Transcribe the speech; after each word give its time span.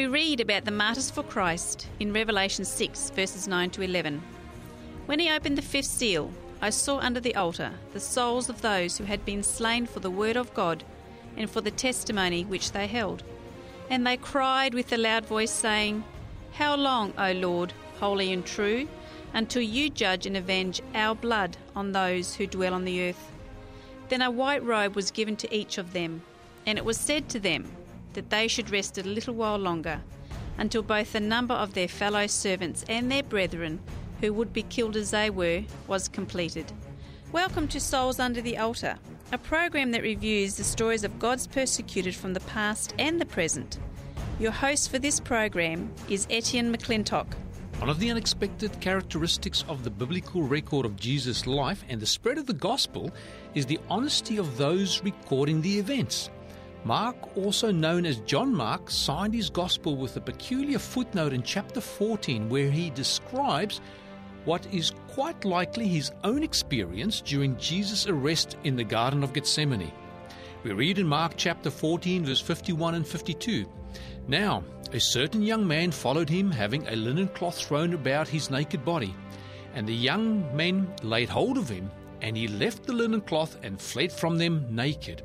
We 0.00 0.06
read 0.06 0.40
about 0.40 0.64
the 0.64 0.70
martyrs 0.70 1.10
for 1.10 1.22
Christ 1.22 1.86
in 2.00 2.14
Revelation 2.14 2.64
6, 2.64 3.10
verses 3.10 3.46
9 3.46 3.68
to 3.72 3.82
11. 3.82 4.22
When 5.04 5.18
he 5.18 5.30
opened 5.30 5.58
the 5.58 5.62
fifth 5.62 5.84
seal, 5.84 6.30
I 6.62 6.70
saw 6.70 7.00
under 7.00 7.20
the 7.20 7.34
altar 7.34 7.74
the 7.92 8.00
souls 8.00 8.48
of 8.48 8.62
those 8.62 8.96
who 8.96 9.04
had 9.04 9.26
been 9.26 9.42
slain 9.42 9.84
for 9.84 10.00
the 10.00 10.08
word 10.08 10.38
of 10.38 10.54
God 10.54 10.84
and 11.36 11.50
for 11.50 11.60
the 11.60 11.70
testimony 11.70 12.44
which 12.44 12.72
they 12.72 12.86
held. 12.86 13.24
And 13.90 14.06
they 14.06 14.16
cried 14.16 14.72
with 14.72 14.90
a 14.90 14.96
loud 14.96 15.26
voice, 15.26 15.50
saying, 15.50 16.02
How 16.52 16.76
long, 16.76 17.12
O 17.18 17.32
Lord, 17.32 17.74
holy 17.98 18.32
and 18.32 18.46
true, 18.46 18.88
until 19.34 19.60
you 19.60 19.90
judge 19.90 20.24
and 20.24 20.34
avenge 20.34 20.80
our 20.94 21.14
blood 21.14 21.58
on 21.76 21.92
those 21.92 22.36
who 22.36 22.46
dwell 22.46 22.72
on 22.72 22.86
the 22.86 23.10
earth? 23.10 23.30
Then 24.08 24.22
a 24.22 24.30
white 24.30 24.64
robe 24.64 24.96
was 24.96 25.10
given 25.10 25.36
to 25.36 25.54
each 25.54 25.76
of 25.76 25.92
them, 25.92 26.22
and 26.64 26.78
it 26.78 26.86
was 26.86 26.96
said 26.96 27.28
to 27.28 27.38
them, 27.38 27.70
that 28.14 28.30
they 28.30 28.48
should 28.48 28.70
rest 28.70 28.98
a 28.98 29.02
little 29.02 29.34
while 29.34 29.58
longer, 29.58 30.00
until 30.58 30.82
both 30.82 31.12
the 31.12 31.20
number 31.20 31.54
of 31.54 31.74
their 31.74 31.88
fellow 31.88 32.26
servants 32.26 32.84
and 32.88 33.10
their 33.10 33.22
brethren, 33.22 33.80
who 34.20 34.32
would 34.32 34.52
be 34.52 34.62
killed 34.64 34.96
as 34.96 35.10
they 35.12 35.30
were, 35.30 35.62
was 35.86 36.08
completed. 36.08 36.70
Welcome 37.32 37.68
to 37.68 37.78
Souls 37.78 38.18
Under 38.18 38.40
the 38.40 38.58
Altar, 38.58 38.96
a 39.32 39.38
program 39.38 39.92
that 39.92 40.02
reviews 40.02 40.56
the 40.56 40.64
stories 40.64 41.04
of 41.04 41.18
God's 41.18 41.46
persecuted 41.46 42.14
from 42.14 42.34
the 42.34 42.40
past 42.40 42.94
and 42.98 43.20
the 43.20 43.26
present. 43.26 43.78
Your 44.40 44.50
host 44.52 44.90
for 44.90 44.98
this 44.98 45.20
program 45.20 45.92
is 46.08 46.26
Etienne 46.30 46.74
McClintock. 46.74 47.26
One 47.78 47.88
of 47.88 48.00
the 48.00 48.10
unexpected 48.10 48.78
characteristics 48.80 49.64
of 49.68 49.84
the 49.84 49.90
biblical 49.90 50.42
record 50.42 50.84
of 50.84 50.96
Jesus' 50.96 51.46
life 51.46 51.84
and 51.88 52.00
the 52.00 52.06
spread 52.06 52.36
of 52.36 52.46
the 52.46 52.52
gospel 52.52 53.10
is 53.54 53.64
the 53.64 53.80
honesty 53.88 54.36
of 54.36 54.58
those 54.58 55.02
recording 55.02 55.62
the 55.62 55.78
events. 55.78 56.28
Mark, 56.84 57.36
also 57.36 57.70
known 57.70 58.06
as 58.06 58.20
John 58.20 58.54
Mark, 58.54 58.90
signed 58.90 59.34
his 59.34 59.50
gospel 59.50 59.96
with 59.96 60.16
a 60.16 60.20
peculiar 60.20 60.78
footnote 60.78 61.34
in 61.34 61.42
chapter 61.42 61.80
14 61.80 62.48
where 62.48 62.70
he 62.70 62.88
describes 62.90 63.80
what 64.46 64.66
is 64.72 64.92
quite 65.08 65.44
likely 65.44 65.86
his 65.86 66.10
own 66.24 66.42
experience 66.42 67.20
during 67.20 67.58
Jesus' 67.58 68.06
arrest 68.06 68.56
in 68.64 68.76
the 68.76 68.84
Garden 68.84 69.22
of 69.22 69.34
Gethsemane. 69.34 69.92
We 70.62 70.72
read 70.72 70.98
in 70.98 71.06
Mark 71.06 71.34
chapter 71.36 71.70
14, 71.70 72.24
verse 72.24 72.40
51 72.40 72.94
and 72.94 73.06
52 73.06 73.66
Now, 74.26 74.64
a 74.92 75.00
certain 75.00 75.42
young 75.42 75.66
man 75.66 75.90
followed 75.90 76.30
him, 76.30 76.50
having 76.50 76.88
a 76.88 76.96
linen 76.96 77.28
cloth 77.28 77.58
thrown 77.58 77.92
about 77.92 78.26
his 78.26 78.50
naked 78.50 78.84
body. 78.84 79.14
And 79.74 79.86
the 79.86 79.94
young 79.94 80.56
men 80.56 80.92
laid 81.02 81.28
hold 81.28 81.58
of 81.58 81.68
him, 81.68 81.90
and 82.22 82.36
he 82.36 82.48
left 82.48 82.84
the 82.84 82.92
linen 82.92 83.20
cloth 83.20 83.58
and 83.62 83.80
fled 83.80 84.10
from 84.10 84.38
them 84.38 84.66
naked. 84.70 85.22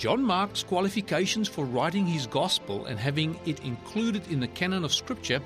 John 0.00 0.24
Mark's 0.24 0.62
qualifications 0.62 1.46
for 1.46 1.66
writing 1.66 2.06
his 2.06 2.26
gospel 2.26 2.86
and 2.86 2.98
having 2.98 3.38
it 3.44 3.60
included 3.60 4.26
in 4.32 4.40
the 4.40 4.48
canon 4.48 4.82
of 4.82 4.94
Scripture 4.94 5.42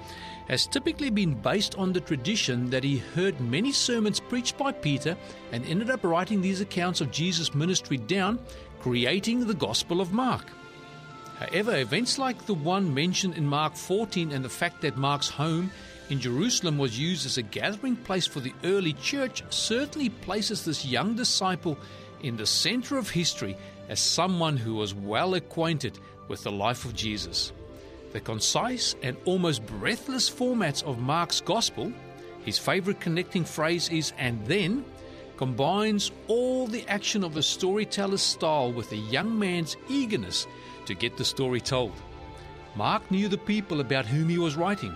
has 0.46 0.69
typically 0.69 1.11
been 1.11 1.34
based 1.34 1.74
on 1.74 1.92
the 1.92 2.00
tradition 2.00 2.70
that 2.70 2.84
he 2.84 2.98
heard 2.98 3.41
many 3.41 3.72
sermons 3.72 4.20
preached 4.20 4.56
by 4.56 4.70
Peter 4.70 5.16
and 5.50 5.66
ended 5.66 5.91
up 5.91 6.05
writing 6.05 6.41
these 6.41 6.61
accounts 6.61 7.00
of 7.00 7.11
Jesus' 7.11 7.52
ministry 7.52 7.96
down, 7.96 8.38
creating 8.78 9.44
the 9.44 9.55
Gospel 9.55 10.00
of 10.00 10.12
Mark. 10.12 10.46
However, 11.41 11.77
events 11.77 12.16
like 12.20 12.46
the 12.46 12.55
one 12.55 12.94
mentioned 12.94 13.36
in 13.36 13.44
Mark 13.44 13.74
14 13.74 14.30
and 14.30 14.44
the 14.44 14.48
fact 14.48 14.83
that 14.83 14.96
Mark's 14.96 15.28
home 15.28 15.72
in 16.11 16.20
Jerusalem 16.20 16.78
was 16.78 16.96
used 16.96 17.27
as 17.27 17.39
a 17.39 17.42
gathering 17.42 17.96
place 17.96 18.28
for 18.28 18.39
the 18.39 18.55
early 18.62 18.92
church 18.92 19.42
certainly 19.50 20.11
places 20.11 20.64
this 20.64 20.86
young 20.86 21.17
disciple 21.17 21.77
in 22.23 22.36
the 22.36 22.46
center 22.46 22.96
of 22.96 23.11
history 23.11 23.57
as 23.89 24.00
someone 24.00 24.56
who 24.56 24.74
was 24.74 24.95
well 24.95 25.34
acquainted 25.34 25.98
with 26.28 26.42
the 26.42 26.52
life 26.52 26.84
of 26.84 26.95
Jesus. 26.95 27.52
The 28.12 28.20
concise 28.20 28.95
and 29.02 29.17
almost 29.24 29.67
breathless 29.67 30.30
formats 30.30 30.83
of 30.84 30.98
Mark's 30.98 31.40
Gospel, 31.40 31.92
his 32.45 32.58
favorite 32.58 33.00
connecting 33.00 33.45
phrase 33.45 33.89
is 33.89 34.12
and 34.18 34.45
then, 34.46 34.84
combines 35.36 36.12
all 36.28 36.67
the 36.67 36.86
action 36.89 37.24
of 37.24 37.36
a 37.36 37.42
storyteller's 37.42 38.22
style 38.22 38.72
with 38.72 38.92
a 38.92 38.96
young 38.96 39.39
man's 39.39 39.77
eagerness 39.89 40.46
to 40.86 40.95
get 40.95 41.16
the 41.16 41.24
story 41.24 41.61
told. 41.61 41.92
Mark 42.77 43.11
knew 43.11 43.28
the 43.28 43.39
people 43.39 43.80
about 43.80 44.06
whom 44.06 44.28
he 44.28 44.39
was 44.39 44.56
writing. 44.56 44.95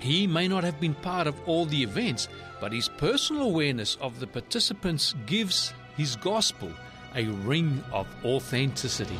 He 0.00 0.26
may 0.26 0.48
not 0.48 0.64
have 0.64 0.80
been 0.80 0.94
part 0.94 1.28
of 1.28 1.36
all 1.46 1.64
the 1.64 1.82
events, 1.82 2.28
but 2.60 2.72
his 2.72 2.88
personal 2.88 3.42
awareness 3.44 3.96
of 4.00 4.18
the 4.18 4.26
participants 4.26 5.14
gives 5.26 5.72
his 5.96 6.16
gospel 6.16 6.70
a 7.14 7.26
ring 7.44 7.82
of 7.92 8.06
authenticity. 8.24 9.18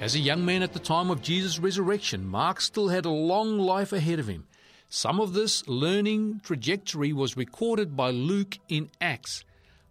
As 0.00 0.14
a 0.14 0.20
young 0.20 0.44
man 0.44 0.62
at 0.62 0.72
the 0.72 0.78
time 0.78 1.10
of 1.10 1.22
Jesus' 1.22 1.58
resurrection, 1.58 2.26
Mark 2.26 2.60
still 2.60 2.88
had 2.88 3.06
a 3.06 3.10
long 3.10 3.58
life 3.58 3.92
ahead 3.92 4.18
of 4.18 4.28
him. 4.28 4.46
Some 4.88 5.20
of 5.20 5.32
this 5.32 5.66
learning 5.66 6.40
trajectory 6.44 7.12
was 7.12 7.36
recorded 7.36 7.96
by 7.96 8.10
Luke 8.10 8.58
in 8.68 8.90
Acts. 9.00 9.44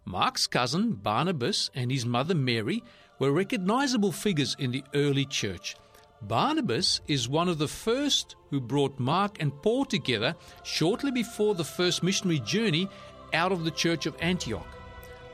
Mark's 0.06 0.48
cousin, 0.48 0.94
Barnabas, 0.94 1.70
and 1.74 1.92
his 1.92 2.06
mother, 2.06 2.36
Mary, 2.36 2.84
were 3.20 3.32
recognizable 3.32 4.12
figures 4.12 4.56
in 4.60 4.72
the 4.72 4.84
early 4.94 5.26
church. 5.26 5.76
Barnabas 6.22 7.02
is 7.08 7.28
one 7.28 7.50
of 7.50 7.58
the 7.58 7.68
first 7.68 8.36
who 8.50 8.62
brought 8.62 9.00
Mark 9.00 9.42
and 9.42 9.52
Paul 9.62 9.86
together 9.86 10.36
shortly 10.64 11.12
before 11.12 11.56
the 11.56 11.64
first 11.64 12.04
missionary 12.04 12.40
journey 12.40 12.88
out 13.34 13.52
of 13.52 13.64
the 13.64 13.72
church 13.72 14.06
of 14.06 14.16
Antioch. 14.20 14.68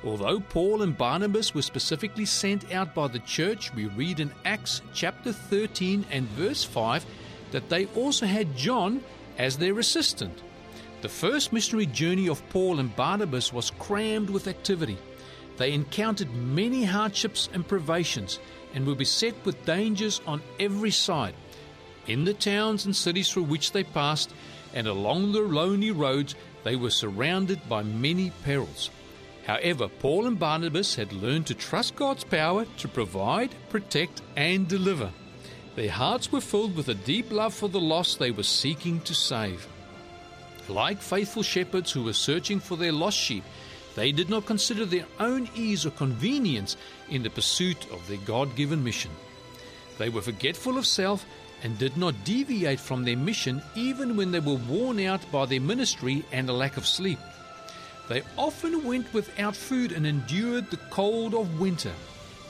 Although 0.03 0.39
Paul 0.39 0.81
and 0.81 0.97
Barnabas 0.97 1.53
were 1.53 1.61
specifically 1.61 2.25
sent 2.25 2.73
out 2.73 2.95
by 2.95 3.07
the 3.07 3.19
church, 3.19 3.73
we 3.73 3.85
read 3.85 4.19
in 4.19 4.31
Acts 4.45 4.81
chapter 4.93 5.31
13 5.31 6.05
and 6.09 6.27
verse 6.29 6.63
5 6.63 7.05
that 7.51 7.69
they 7.69 7.85
also 7.87 8.25
had 8.25 8.55
John 8.55 9.03
as 9.37 9.57
their 9.57 9.77
assistant. 9.77 10.41
The 11.01 11.09
first 11.09 11.53
missionary 11.53 11.87
journey 11.87 12.29
of 12.29 12.47
Paul 12.49 12.79
and 12.79 12.95
Barnabas 12.95 13.53
was 13.53 13.71
crammed 13.71 14.29
with 14.29 14.47
activity. 14.47 14.97
They 15.57 15.73
encountered 15.73 16.33
many 16.33 16.83
hardships 16.83 17.49
and 17.53 17.67
privations 17.67 18.39
and 18.73 18.87
were 18.87 18.95
beset 18.95 19.35
with 19.45 19.65
dangers 19.65 20.21
on 20.25 20.41
every 20.59 20.91
side. 20.91 21.35
In 22.07 22.25
the 22.25 22.33
towns 22.33 22.85
and 22.85 22.95
cities 22.95 23.29
through 23.31 23.43
which 23.43 23.71
they 23.71 23.83
passed, 23.83 24.33
and 24.73 24.87
along 24.87 25.31
the 25.31 25.41
lonely 25.41 25.91
roads, 25.91 26.35
they 26.63 26.75
were 26.75 26.89
surrounded 26.89 27.67
by 27.67 27.83
many 27.83 28.31
perils. 28.43 28.89
However, 29.45 29.87
Paul 29.87 30.27
and 30.27 30.37
Barnabas 30.37 30.95
had 30.95 31.13
learned 31.13 31.47
to 31.47 31.55
trust 31.55 31.95
God's 31.95 32.23
power 32.23 32.65
to 32.77 32.87
provide, 32.87 33.55
protect, 33.69 34.21
and 34.35 34.67
deliver. 34.67 35.11
Their 35.75 35.89
hearts 35.89 36.31
were 36.31 36.41
filled 36.41 36.75
with 36.75 36.89
a 36.89 36.93
deep 36.93 37.31
love 37.31 37.53
for 37.53 37.69
the 37.69 37.79
lost 37.79 38.19
they 38.19 38.31
were 38.31 38.43
seeking 38.43 38.99
to 39.01 39.15
save. 39.15 39.67
Like 40.67 41.01
faithful 41.01 41.43
shepherds 41.43 41.91
who 41.91 42.03
were 42.03 42.13
searching 42.13 42.59
for 42.59 42.77
their 42.77 42.91
lost 42.91 43.17
sheep, 43.17 43.43
they 43.95 44.11
did 44.11 44.29
not 44.29 44.45
consider 44.45 44.85
their 44.85 45.05
own 45.19 45.49
ease 45.55 45.85
or 45.85 45.91
convenience 45.91 46.77
in 47.09 47.23
the 47.23 47.29
pursuit 47.29 47.89
of 47.91 48.07
their 48.07 48.17
God 48.17 48.55
given 48.55 48.83
mission. 48.83 49.11
They 49.97 50.09
were 50.09 50.21
forgetful 50.21 50.77
of 50.77 50.85
self 50.85 51.25
and 51.63 51.77
did 51.77 51.95
not 51.97 52.23
deviate 52.23 52.79
from 52.79 53.03
their 53.03 53.17
mission 53.17 53.61
even 53.75 54.15
when 54.15 54.31
they 54.31 54.39
were 54.39 54.55
worn 54.69 54.99
out 54.99 55.21
by 55.31 55.45
their 55.45 55.61
ministry 55.61 56.23
and 56.31 56.49
a 56.49 56.53
lack 56.53 56.77
of 56.77 56.87
sleep. 56.87 57.19
They 58.09 58.23
often 58.37 58.83
went 58.83 59.13
without 59.13 59.55
food 59.55 59.91
and 59.91 60.05
endured 60.05 60.69
the 60.69 60.83
cold 60.89 61.33
of 61.33 61.59
winter. 61.59 61.93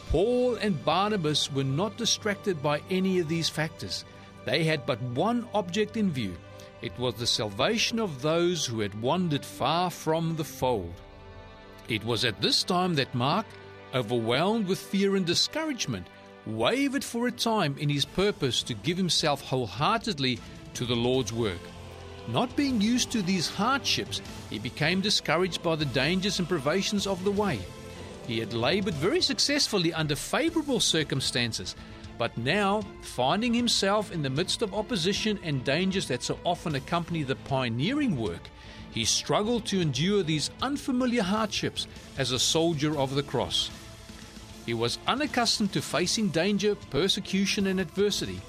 Paul 0.09 0.55
and 0.55 0.83
Barnabas 0.83 1.51
were 1.51 1.63
not 1.63 1.97
distracted 1.97 2.61
by 2.61 2.81
any 2.89 3.19
of 3.19 3.27
these 3.27 3.49
factors. 3.49 4.03
They 4.45 4.63
had 4.63 4.85
but 4.85 5.01
one 5.01 5.47
object 5.53 5.97
in 5.97 6.11
view 6.11 6.35
it 6.81 6.97
was 6.97 7.13
the 7.15 7.27
salvation 7.27 7.99
of 7.99 8.21
those 8.21 8.65
who 8.65 8.79
had 8.79 8.99
wandered 9.01 9.45
far 9.45 9.91
from 9.91 10.35
the 10.35 10.43
fold. 10.43 10.93
It 11.87 12.03
was 12.03 12.25
at 12.25 12.41
this 12.41 12.63
time 12.63 12.95
that 12.95 13.13
Mark, 13.13 13.45
overwhelmed 13.93 14.67
with 14.67 14.79
fear 14.79 15.15
and 15.15 15.25
discouragement, 15.25 16.07
wavered 16.45 17.03
for 17.03 17.27
a 17.27 17.31
time 17.31 17.75
in 17.77 17.89
his 17.89 18.05
purpose 18.05 18.63
to 18.63 18.73
give 18.73 18.97
himself 18.97 19.41
wholeheartedly 19.41 20.39
to 20.73 20.85
the 20.85 20.95
Lord's 20.95 21.33
work. 21.33 21.59
Not 22.27 22.55
being 22.55 22.79
used 22.79 23.11
to 23.11 23.21
these 23.21 23.49
hardships, 23.49 24.21
he 24.49 24.59
became 24.59 25.01
discouraged 25.01 25.61
by 25.63 25.75
the 25.75 25.85
dangers 25.85 26.39
and 26.39 26.47
privations 26.47 27.07
of 27.07 27.23
the 27.23 27.31
way. 27.31 27.59
He 28.27 28.39
had 28.39 28.53
labored 28.53 28.93
very 28.93 29.21
successfully 29.21 29.93
under 29.93 30.15
favorable 30.15 30.79
circumstances, 30.79 31.75
but 32.17 32.37
now, 32.37 32.81
finding 33.01 33.53
himself 33.53 34.11
in 34.11 34.21
the 34.21 34.29
midst 34.29 34.61
of 34.61 34.75
opposition 34.75 35.39
and 35.43 35.63
dangers 35.63 36.07
that 36.07 36.21
so 36.21 36.37
often 36.45 36.75
accompany 36.75 37.23
the 37.23 37.35
pioneering 37.35 38.15
work, 38.15 38.49
he 38.91 39.05
struggled 39.05 39.65
to 39.65 39.81
endure 39.81 40.21
these 40.21 40.51
unfamiliar 40.61 41.23
hardships 41.23 41.87
as 42.17 42.31
a 42.31 42.39
soldier 42.39 42.97
of 42.97 43.15
the 43.15 43.23
cross. 43.23 43.71
He 44.65 44.73
was 44.73 44.99
unaccustomed 45.07 45.73
to 45.73 45.81
facing 45.81 46.29
danger, 46.29 46.75
persecution, 46.89 47.67
and 47.67 47.79
adversity. 47.79 48.39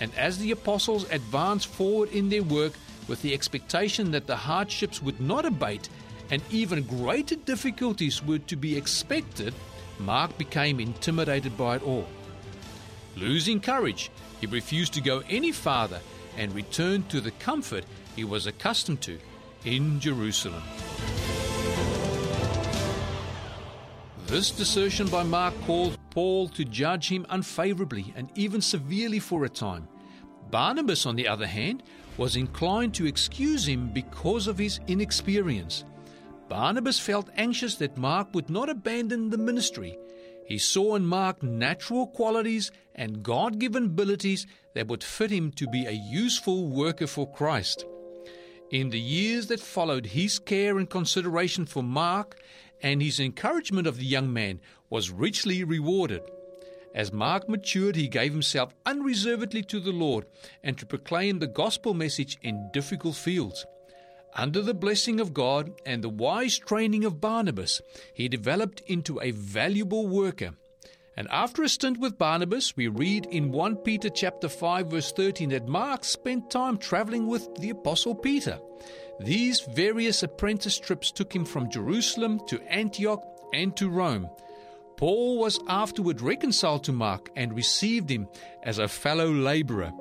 And 0.00 0.12
as 0.16 0.38
the 0.38 0.50
apostles 0.50 1.08
advanced 1.10 1.68
forward 1.68 2.10
in 2.10 2.28
their 2.28 2.42
work 2.42 2.72
with 3.08 3.22
the 3.22 3.34
expectation 3.34 4.10
that 4.10 4.26
the 4.26 4.36
hardships 4.36 5.02
would 5.02 5.20
not 5.20 5.44
abate 5.44 5.88
and 6.30 6.42
even 6.50 6.82
greater 6.82 7.36
difficulties 7.36 8.24
were 8.24 8.38
to 8.38 8.56
be 8.56 8.76
expected, 8.76 9.54
Mark 9.98 10.36
became 10.38 10.80
intimidated 10.80 11.56
by 11.56 11.76
it 11.76 11.82
all. 11.82 12.08
Losing 13.16 13.60
courage, 13.60 14.10
he 14.40 14.46
refused 14.46 14.94
to 14.94 15.00
go 15.00 15.22
any 15.28 15.52
farther 15.52 16.00
and 16.36 16.54
returned 16.54 17.08
to 17.10 17.20
the 17.20 17.30
comfort 17.32 17.84
he 18.16 18.24
was 18.24 18.46
accustomed 18.46 19.02
to 19.02 19.18
in 19.64 20.00
Jerusalem. 20.00 20.62
This 24.32 24.50
desertion 24.50 25.08
by 25.08 25.24
Mark 25.24 25.52
caused 25.66 25.98
Paul 26.08 26.48
to 26.48 26.64
judge 26.64 27.10
him 27.10 27.26
unfavorably 27.28 28.14
and 28.16 28.30
even 28.34 28.62
severely 28.62 29.18
for 29.18 29.44
a 29.44 29.48
time. 29.50 29.86
Barnabas, 30.50 31.04
on 31.04 31.16
the 31.16 31.28
other 31.28 31.46
hand, 31.46 31.82
was 32.16 32.34
inclined 32.34 32.94
to 32.94 33.04
excuse 33.04 33.68
him 33.68 33.90
because 33.92 34.46
of 34.46 34.56
his 34.56 34.80
inexperience. 34.86 35.84
Barnabas 36.48 36.98
felt 36.98 37.28
anxious 37.36 37.74
that 37.74 37.98
Mark 37.98 38.28
would 38.32 38.48
not 38.48 38.70
abandon 38.70 39.28
the 39.28 39.36
ministry. 39.36 39.98
He 40.46 40.56
saw 40.56 40.96
in 40.96 41.04
Mark 41.04 41.42
natural 41.42 42.06
qualities 42.06 42.70
and 42.94 43.22
God 43.22 43.58
given 43.58 43.84
abilities 43.84 44.46
that 44.74 44.88
would 44.88 45.04
fit 45.04 45.30
him 45.30 45.52
to 45.56 45.66
be 45.66 45.84
a 45.84 45.90
useful 45.90 46.68
worker 46.68 47.06
for 47.06 47.30
Christ. 47.30 47.84
In 48.72 48.88
the 48.88 48.98
years 48.98 49.48
that 49.48 49.60
followed, 49.60 50.06
his 50.06 50.38
care 50.38 50.78
and 50.78 50.88
consideration 50.88 51.66
for 51.66 51.82
Mark 51.82 52.40
and 52.82 53.02
his 53.02 53.20
encouragement 53.20 53.86
of 53.86 53.98
the 53.98 54.06
young 54.06 54.32
man 54.32 54.62
was 54.88 55.10
richly 55.10 55.62
rewarded. 55.62 56.22
As 56.94 57.12
Mark 57.12 57.50
matured, 57.50 57.96
he 57.96 58.08
gave 58.08 58.32
himself 58.32 58.74
unreservedly 58.86 59.62
to 59.64 59.78
the 59.78 59.92
Lord 59.92 60.24
and 60.64 60.78
to 60.78 60.86
proclaim 60.86 61.38
the 61.38 61.46
gospel 61.46 61.92
message 61.92 62.38
in 62.40 62.70
difficult 62.72 63.14
fields. 63.14 63.66
Under 64.34 64.62
the 64.62 64.72
blessing 64.72 65.20
of 65.20 65.34
God 65.34 65.72
and 65.84 66.02
the 66.02 66.08
wise 66.08 66.56
training 66.56 67.04
of 67.04 67.20
Barnabas, 67.20 67.82
he 68.14 68.26
developed 68.26 68.80
into 68.86 69.20
a 69.20 69.32
valuable 69.32 70.08
worker. 70.08 70.54
And 71.16 71.28
after 71.30 71.62
a 71.62 71.68
stint 71.68 71.98
with 71.98 72.18
Barnabas, 72.18 72.74
we 72.76 72.88
read 72.88 73.26
in 73.26 73.52
1 73.52 73.76
Peter 73.76 74.08
chapter 74.08 74.48
5 74.48 74.86
verse 74.86 75.12
13 75.12 75.50
that 75.50 75.68
Mark 75.68 76.04
spent 76.04 76.50
time 76.50 76.78
traveling 76.78 77.26
with 77.26 77.54
the 77.56 77.70
apostle 77.70 78.14
Peter. 78.14 78.58
These 79.20 79.60
various 79.60 80.22
apprentice 80.22 80.78
trips 80.78 81.12
took 81.12 81.34
him 81.34 81.44
from 81.44 81.70
Jerusalem 81.70 82.40
to 82.46 82.62
Antioch 82.62 83.22
and 83.52 83.76
to 83.76 83.90
Rome. 83.90 84.28
Paul 84.96 85.38
was 85.38 85.60
afterward 85.68 86.20
reconciled 86.20 86.84
to 86.84 86.92
Mark 86.92 87.30
and 87.36 87.54
received 87.54 88.08
him 88.08 88.28
as 88.62 88.78
a 88.78 88.88
fellow 88.88 89.30
laborer. 89.30 89.92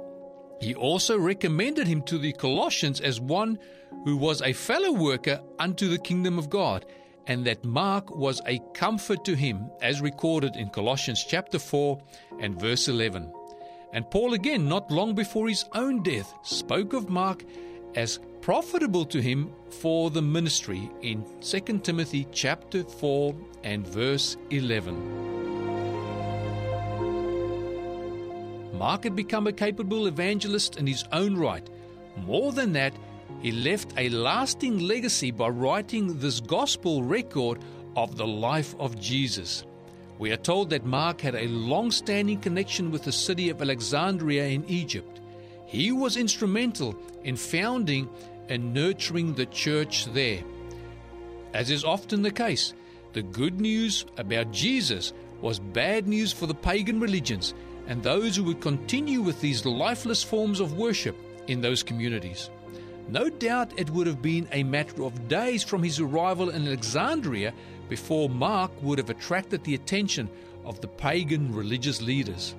He 0.62 0.76
also 0.76 1.18
recommended 1.18 1.88
him 1.88 2.04
to 2.04 2.20
the 2.20 2.34
Colossians 2.34 3.02
as 3.02 3.20
one 3.20 3.58
who 4.06 4.16
was 4.16 4.42
a 4.42 4.54
fellow 4.54 4.92
worker 4.92 5.42
unto 5.60 5.90
the 5.90 5.98
kingdom 5.98 6.38
of 6.38 6.50
God, 6.50 6.86
and 7.28 7.46
that 7.46 7.64
Mark 7.64 8.16
was 8.16 8.42
a 8.46 8.60
comfort 8.74 9.24
to 9.26 9.36
him, 9.36 9.70
as 9.82 10.02
recorded 10.02 10.56
in 10.56 10.70
Colossians 10.70 11.24
chapter 11.28 11.60
4 11.60 12.02
and 12.40 12.60
verse 12.60 12.88
11. 12.88 13.32
And 13.94 14.10
Paul 14.10 14.34
again, 14.34 14.68
not 14.68 14.90
long 14.90 15.14
before 15.14 15.50
his 15.50 15.66
own 15.74 16.02
death, 16.02 16.34
spoke 16.44 16.94
of 16.94 17.10
Mark 17.10 17.44
as 17.96 18.20
profitable 18.42 19.06
to 19.06 19.22
him 19.22 19.54
for 19.70 20.10
the 20.10 20.22
ministry 20.22 20.90
in 21.02 21.26
2 21.42 21.80
Timothy 21.80 22.28
chapter 22.32 22.84
4 22.84 23.36
and 23.64 23.88
verse 23.88 24.38
11. 24.50 25.32
Mark 28.78 29.04
had 29.04 29.16
become 29.16 29.46
a 29.46 29.54
capable 29.54 30.08
evangelist 30.08 30.78
in 30.78 30.88
his 30.88 31.04
own 31.12 31.38
right. 31.38 31.70
More 32.26 32.52
than 32.52 32.74
that, 32.74 32.94
he 33.42 33.52
left 33.52 33.94
a 33.98 34.10
lasting 34.10 34.80
legacy 34.80 35.32
by 35.32 35.50
writing 35.50 36.20
this 36.20 36.40
gospel 36.40 37.04
record 37.04 37.60
of 37.96 38.16
the 38.16 38.28
life 38.28 38.76
of 38.80 39.00
Jesus. 39.00 39.64
We 40.20 40.32
are 40.32 40.38
told 40.38 40.70
that 40.70 40.86
Mark 40.86 41.22
had 41.22 41.36
a 41.36 41.48
long 41.48 41.90
standing 41.90 42.40
connection 42.40 42.92
with 42.92 43.04
the 43.04 43.12
city 43.12 43.50
of 43.50 43.62
Alexandria 43.62 44.46
in 44.46 44.64
Egypt. 44.70 45.20
He 45.66 45.92
was 45.92 46.18
instrumental 46.18 46.96
in 47.24 47.36
founding 47.36 48.08
and 48.50 48.74
nurturing 48.74 49.34
the 49.34 49.48
church 49.48 50.06
there. 50.14 50.44
As 51.54 51.72
is 51.72 51.84
often 51.84 52.22
the 52.22 52.32
case, 52.32 52.74
the 53.14 53.24
good 53.24 53.60
news 53.60 54.06
about 54.18 54.52
Jesus 54.52 55.14
was 55.42 55.60
bad 55.60 56.08
news 56.08 56.32
for 56.32 56.46
the 56.46 56.54
pagan 56.54 57.00
religions 57.00 57.54
and 57.88 58.04
those 58.04 58.36
who 58.36 58.44
would 58.44 58.62
continue 58.62 59.22
with 59.22 59.42
these 59.42 59.66
lifeless 59.66 60.24
forms 60.24 60.60
of 60.60 60.78
worship 60.78 61.16
in 61.48 61.62
those 61.62 61.84
communities. 61.84 62.50
No 63.10 63.30
doubt 63.30 63.74
it 63.78 63.90
would 63.90 64.08
have 64.08 64.22
been 64.22 64.48
a 64.52 64.64
matter 64.64 65.04
of 65.04 65.28
days 65.28 65.64
from 65.64 65.84
his 65.84 66.00
arrival 66.00 66.50
in 66.50 66.68
Alexandria 66.68 67.54
before 67.90 68.30
Mark 68.30 68.72
would 68.82 68.98
have 68.98 69.10
attracted 69.10 69.64
the 69.64 69.76
attention 69.76 70.30
of 70.64 70.80
the 70.80 70.88
pagan 70.88 71.54
religious 71.54 72.02
leaders. 72.02 72.56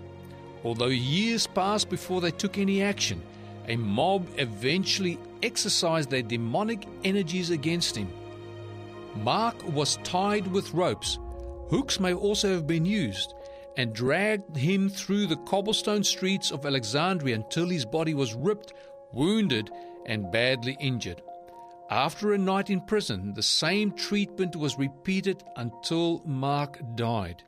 Although 0.65 0.87
years 0.87 1.47
passed 1.47 1.89
before 1.89 2.21
they 2.21 2.31
took 2.31 2.59
any 2.59 2.83
action, 2.83 3.23
a 3.69 3.77
mob 3.77 4.29
eventually 4.37 5.19
exercised 5.43 6.11
their 6.11 6.23
demonic 6.23 6.87
energies 7.05 7.50
against 7.50 7.97
him. 7.97 8.12
Mark 9.17 9.56
was 9.73 9.99
tied 10.05 10.47
with 10.49 10.73
ropes, 10.75 11.19
hooks 11.71 12.00
may 12.00 12.15
also 12.15 12.53
have 12.53 12.67
been 12.67 12.85
used, 12.85 13.35
and 13.77 13.95
dragged 13.95 14.56
him 14.56 14.88
through 14.88 15.27
the 15.27 15.37
cobblestone 15.37 16.05
streets 16.05 16.50
of 16.50 16.67
Alexandria 16.67 17.35
until 17.35 17.69
his 17.69 17.85
body 17.85 18.15
was 18.15 18.35
ripped, 18.35 18.73
wounded, 19.12 19.71
and 20.06 20.31
badly 20.31 20.76
injured. 20.81 21.22
After 21.90 22.32
a 22.32 22.38
night 22.38 22.70
in 22.70 22.81
prison, 22.81 23.34
the 23.34 23.43
same 23.43 23.93
treatment 23.93 24.56
was 24.56 24.78
repeated 24.78 25.43
until 25.56 26.22
Mark 26.25 26.81
died. 26.94 27.43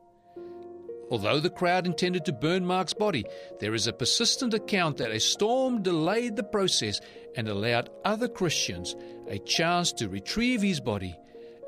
Although 1.10 1.40
the 1.40 1.50
crowd 1.50 1.86
intended 1.86 2.24
to 2.24 2.32
burn 2.32 2.66
Mark's 2.66 2.94
body, 2.94 3.24
there 3.60 3.74
is 3.74 3.86
a 3.86 3.92
persistent 3.92 4.54
account 4.54 4.96
that 4.98 5.10
a 5.10 5.20
storm 5.20 5.82
delayed 5.82 6.36
the 6.36 6.42
process 6.42 7.00
and 7.36 7.48
allowed 7.48 7.90
other 8.04 8.28
Christians 8.28 8.96
a 9.28 9.38
chance 9.38 9.92
to 9.92 10.08
retrieve 10.08 10.62
his 10.62 10.80
body 10.80 11.18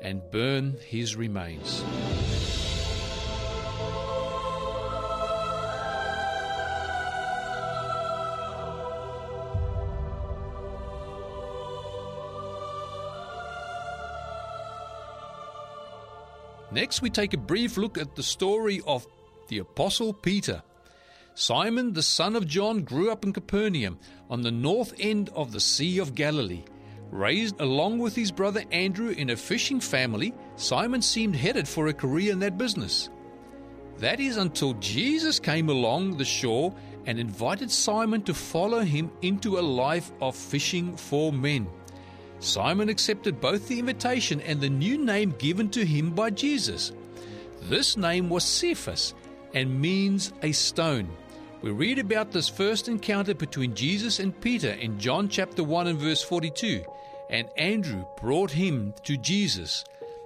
and 0.01 0.21
burn 0.31 0.77
his 0.85 1.15
remains. 1.15 1.83
Next, 16.77 17.01
we 17.01 17.09
take 17.09 17.33
a 17.33 17.39
brief 17.39 17.75
look 17.75 17.97
at 17.97 18.15
the 18.15 18.21
story 18.21 18.83
of 18.85 19.07
the 19.47 19.57
Apostle 19.57 20.13
Peter. 20.13 20.61
Simon, 21.33 21.93
the 21.93 22.03
son 22.03 22.35
of 22.35 22.45
John, 22.45 22.83
grew 22.83 23.09
up 23.09 23.25
in 23.25 23.33
Capernaum 23.33 23.97
on 24.29 24.43
the 24.43 24.51
north 24.51 24.93
end 24.99 25.31
of 25.33 25.51
the 25.51 25.59
Sea 25.59 25.97
of 25.97 26.13
Galilee. 26.13 26.65
Raised 27.09 27.59
along 27.59 27.97
with 27.97 28.15
his 28.15 28.31
brother 28.31 28.63
Andrew 28.71 29.09
in 29.09 29.31
a 29.31 29.35
fishing 29.35 29.79
family, 29.79 30.35
Simon 30.55 31.01
seemed 31.01 31.35
headed 31.35 31.67
for 31.67 31.87
a 31.87 31.93
career 31.93 32.31
in 32.31 32.37
that 32.41 32.59
business. 32.59 33.09
That 33.97 34.19
is 34.19 34.37
until 34.37 34.73
Jesus 34.73 35.39
came 35.39 35.69
along 35.69 36.17
the 36.17 36.25
shore 36.25 36.75
and 37.07 37.17
invited 37.17 37.71
Simon 37.71 38.21
to 38.21 38.35
follow 38.35 38.81
him 38.81 39.09
into 39.23 39.57
a 39.57 39.61
life 39.61 40.11
of 40.21 40.35
fishing 40.35 40.95
for 40.95 41.33
men. 41.33 41.67
Simon 42.39 42.89
accepted 42.89 43.41
both 43.41 43.67
the 43.67 43.79
invitation 43.79 44.41
and 44.41 44.61
the 44.61 44.69
new 44.69 44.97
name 44.97 45.33
given 45.39 45.69
to 45.69 45.85
him 45.85 46.11
by 46.11 46.29
Jesus. 46.29 46.91
This 47.63 47.97
name 47.97 48.29
was 48.29 48.43
Cephas 48.43 49.13
and 49.53 49.81
means 49.81 50.33
a 50.43 50.51
stone. 50.51 51.09
We 51.61 51.71
read 51.71 51.97
about 51.97 52.31
this 52.31 52.47
first 52.47 52.87
encounter 52.87 53.33
between 53.33 53.73
Jesus 53.73 54.19
and 54.19 54.39
Peter 54.39 54.71
in 54.71 54.99
John 54.99 55.27
chapter 55.27 55.63
1 55.63 55.87
and 55.87 55.99
verse 55.99 56.21
42. 56.21 56.83
And 57.29 57.49
Andrew 57.57 58.05
brought 58.21 58.51
him 58.51 58.93
to 59.03 59.17
Jesus. 59.17 59.83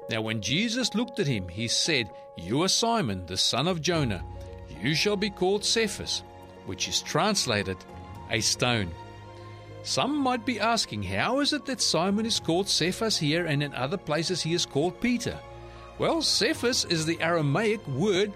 Now, 0.10 0.22
when 0.22 0.42
Jesus 0.42 0.94
looked 0.94 1.20
at 1.20 1.28
him, 1.28 1.48
he 1.48 1.70
said, 1.70 2.12
You 2.36 2.64
are 2.64 2.68
Simon, 2.68 3.26
the 3.26 3.38
son 3.38 3.68
of 3.68 3.82
Jonah. 3.82 4.24
You 4.82 4.94
shall 4.94 5.16
be 5.16 5.30
called 5.30 5.64
Cephas, 5.64 6.24
which 6.66 6.90
is 6.90 7.02
translated 7.02 7.78
a 8.30 8.42
stone. 8.42 8.92
Some 9.84 10.16
might 10.18 10.46
be 10.46 10.60
asking, 10.60 11.04
how 11.04 11.40
is 11.40 11.54
it 11.54 11.66
that 11.66 11.82
Simon 11.82 12.26
is 12.26 12.40
called 12.40 12.70
Cephas 12.70 13.18
here 13.18 13.48
and 13.48 13.64
in 13.64 13.74
other 13.74 13.98
places 13.98 14.42
he 14.42 14.54
is 14.54 14.66
called 14.66 15.02
Peter? 15.02 15.40
Well, 15.98 16.22
Cephas 16.22 16.86
is 16.86 17.06
the 17.06 17.20
Aramaic 17.20 17.86
word 17.88 18.32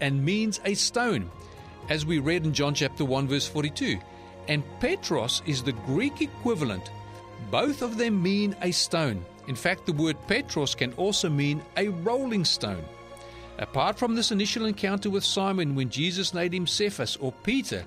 and 0.00 0.24
means 0.24 0.60
a 0.64 0.74
stone, 0.74 1.30
as 1.88 2.04
we 2.04 2.18
read 2.18 2.44
in 2.44 2.52
John 2.52 2.74
chapter 2.74 3.04
1 3.04 3.28
verse 3.28 3.46
42. 3.46 3.98
And 4.48 4.64
Petros 4.80 5.42
is 5.46 5.62
the 5.62 5.72
Greek 5.72 6.22
equivalent. 6.22 6.90
Both 7.50 7.82
of 7.82 7.96
them 7.96 8.20
mean 8.20 8.56
a 8.62 8.72
stone. 8.72 9.24
In 9.46 9.54
fact, 9.54 9.86
the 9.86 9.92
word 9.92 10.16
Petros 10.26 10.74
can 10.74 10.92
also 10.94 11.28
mean 11.28 11.62
a 11.76 11.88
rolling 11.88 12.44
stone. 12.44 12.84
Apart 13.58 13.98
from 13.98 14.14
this 14.14 14.32
initial 14.32 14.66
encounter 14.66 15.10
with 15.10 15.24
Simon 15.24 15.74
when 15.74 15.90
Jesus 15.90 16.34
named 16.34 16.54
him 16.54 16.66
Cephas 16.66 17.16
or 17.16 17.32
Peter, 17.44 17.84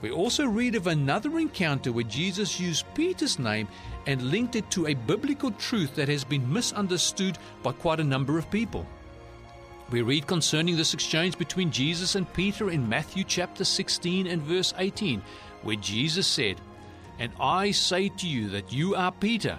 we 0.00 0.10
also 0.10 0.46
read 0.46 0.74
of 0.74 0.86
another 0.86 1.38
encounter 1.38 1.92
where 1.92 2.04
Jesus 2.04 2.60
used 2.60 2.84
Peter's 2.94 3.38
name 3.38 3.68
and 4.06 4.30
linked 4.30 4.56
it 4.56 4.70
to 4.72 4.86
a 4.86 4.94
biblical 4.94 5.50
truth 5.52 5.94
that 5.94 6.08
has 6.08 6.24
been 6.24 6.52
misunderstood 6.52 7.38
by 7.62 7.72
quite 7.72 8.00
a 8.00 8.04
number 8.04 8.38
of 8.38 8.50
people. 8.50 8.86
We 9.90 10.02
read 10.02 10.26
concerning 10.26 10.76
this 10.76 10.94
exchange 10.94 11.38
between 11.38 11.70
Jesus 11.70 12.14
and 12.14 12.32
Peter 12.32 12.70
in 12.70 12.88
Matthew 12.88 13.24
chapter 13.24 13.64
16 13.64 14.26
and 14.26 14.42
verse 14.42 14.74
18, 14.78 15.22
where 15.62 15.76
Jesus 15.76 16.26
said, 16.26 16.60
And 17.18 17.32
I 17.38 17.70
say 17.70 18.08
to 18.08 18.26
you 18.26 18.48
that 18.50 18.72
you 18.72 18.94
are 18.94 19.12
Peter, 19.12 19.58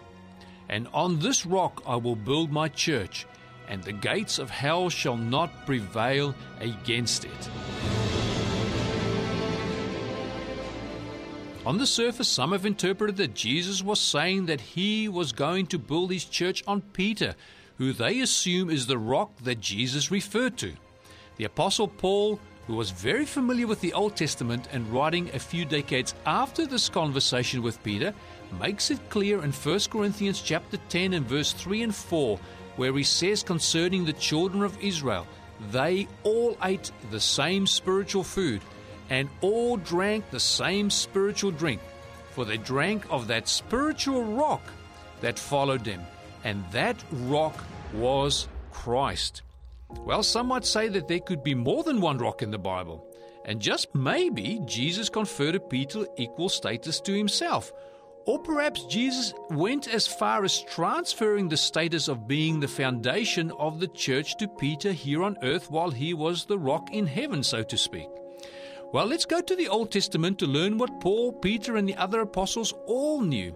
and 0.67 0.87
on 0.93 1.19
this 1.19 1.45
rock 1.45 1.83
I 1.85 1.95
will 1.95 2.15
build 2.15 2.51
my 2.51 2.67
church, 2.67 3.27
and 3.67 3.83
the 3.83 3.93
gates 3.93 4.39
of 4.39 4.49
hell 4.49 4.89
shall 4.89 5.17
not 5.17 5.65
prevail 5.65 6.35
against 6.59 7.25
it. 7.25 7.49
On 11.65 11.79
the 11.79 11.87
surface, 11.87 12.27
some 12.27 12.51
have 12.51 12.67
interpreted 12.67 13.17
that 13.17 13.33
Jesus 13.33 13.81
was 13.81 13.99
saying 13.99 14.45
that 14.45 14.61
he 14.61 15.09
was 15.09 15.31
going 15.31 15.65
to 15.67 15.79
build 15.79 16.11
his 16.11 16.25
church 16.25 16.63
on 16.67 16.81
Peter, 16.81 17.33
who 17.79 17.91
they 17.91 18.19
assume 18.19 18.69
is 18.69 18.85
the 18.85 18.99
rock 18.99 19.31
that 19.43 19.61
Jesus 19.61 20.11
referred 20.11 20.57
to. 20.57 20.73
The 21.37 21.45
Apostle 21.45 21.87
Paul, 21.87 22.39
who 22.67 22.75
was 22.75 22.91
very 22.91 23.25
familiar 23.25 23.65
with 23.65 23.81
the 23.81 23.93
Old 23.93 24.15
Testament 24.15 24.67
and 24.71 24.87
writing 24.93 25.31
a 25.33 25.39
few 25.39 25.65
decades 25.65 26.13
after 26.27 26.67
this 26.67 26.87
conversation 26.87 27.63
with 27.63 27.81
Peter, 27.81 28.13
makes 28.59 28.91
it 28.91 29.09
clear 29.09 29.43
in 29.43 29.51
1 29.51 29.79
Corinthians 29.89 30.41
chapter 30.41 30.77
10 30.89 31.13
and 31.13 31.25
verse 31.25 31.51
3 31.51 31.81
and 31.81 31.95
4, 31.95 32.39
where 32.75 32.93
he 32.93 33.03
says 33.03 33.41
concerning 33.41 34.05
the 34.05 34.13
children 34.13 34.61
of 34.61 34.77
Israel, 34.83 35.25
they 35.71 36.07
all 36.21 36.57
ate 36.63 36.91
the 37.09 37.19
same 37.19 37.65
spiritual 37.65 38.23
food 38.23 38.61
and 39.09 39.29
all 39.41 39.77
drank 39.77 40.29
the 40.29 40.39
same 40.39 40.89
spiritual 40.89 41.51
drink, 41.51 41.81
for 42.31 42.45
they 42.45 42.57
drank 42.57 43.05
of 43.09 43.27
that 43.27 43.47
spiritual 43.47 44.23
rock 44.23 44.63
that 45.21 45.39
followed 45.39 45.83
them 45.83 46.01
and 46.45 46.63
that 46.71 47.03
rock 47.11 47.61
was 47.93 48.47
Christ. 48.71 49.41
Well, 49.89 50.23
some 50.23 50.47
might 50.47 50.65
say 50.65 50.87
that 50.89 51.07
there 51.07 51.19
could 51.19 51.43
be 51.43 51.55
more 51.55 51.83
than 51.83 51.99
one 51.99 52.19
rock 52.19 52.41
in 52.41 52.51
the 52.51 52.57
Bible, 52.57 53.05
and 53.45 53.59
just 53.59 53.93
maybe 53.93 54.61
Jesus 54.65 55.09
conferred 55.09 55.69
Peter 55.69 56.05
equal 56.17 56.49
status 56.49 57.01
to 57.01 57.13
himself. 57.13 57.73
Or 58.27 58.39
perhaps 58.39 58.85
Jesus 58.85 59.33
went 59.51 59.87
as 59.87 60.07
far 60.07 60.43
as 60.43 60.63
transferring 60.63 61.49
the 61.49 61.57
status 61.57 62.07
of 62.07 62.27
being 62.27 62.59
the 62.59 62.67
foundation 62.67 63.51
of 63.59 63.79
the 63.79 63.87
church 63.87 64.37
to 64.37 64.47
Peter 64.47 64.91
here 64.91 65.23
on 65.23 65.37
earth 65.43 65.69
while 65.69 65.91
he 65.91 66.13
was 66.13 66.45
the 66.45 66.57
rock 66.57 66.91
in 66.91 67.05
heaven, 67.05 67.43
so 67.43 67.61
to 67.61 67.77
speak. 67.77 68.09
Well, 68.95 69.07
let's 69.07 69.25
go 69.25 69.41
to 69.41 69.55
the 69.57 69.67
Old 69.67 69.91
Testament 69.91 70.39
to 70.39 70.47
learn 70.47 70.77
what 70.77 71.01
Paul, 71.01 71.33
Peter, 71.33 71.75
and 71.75 71.85
the 71.85 71.97
other 71.97 72.21
apostles 72.21 72.73
all 72.85 73.19
knew. 73.19 73.53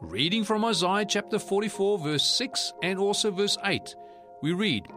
Reading 0.00 0.42
from 0.42 0.64
Isaiah 0.64 1.04
chapter 1.08 1.38
44, 1.38 2.00
verse 2.00 2.24
6 2.24 2.72
and 2.82 2.98
also 2.98 3.30
verse 3.30 3.56
8, 3.64 3.94
we 4.42 4.52
read, 4.52 4.88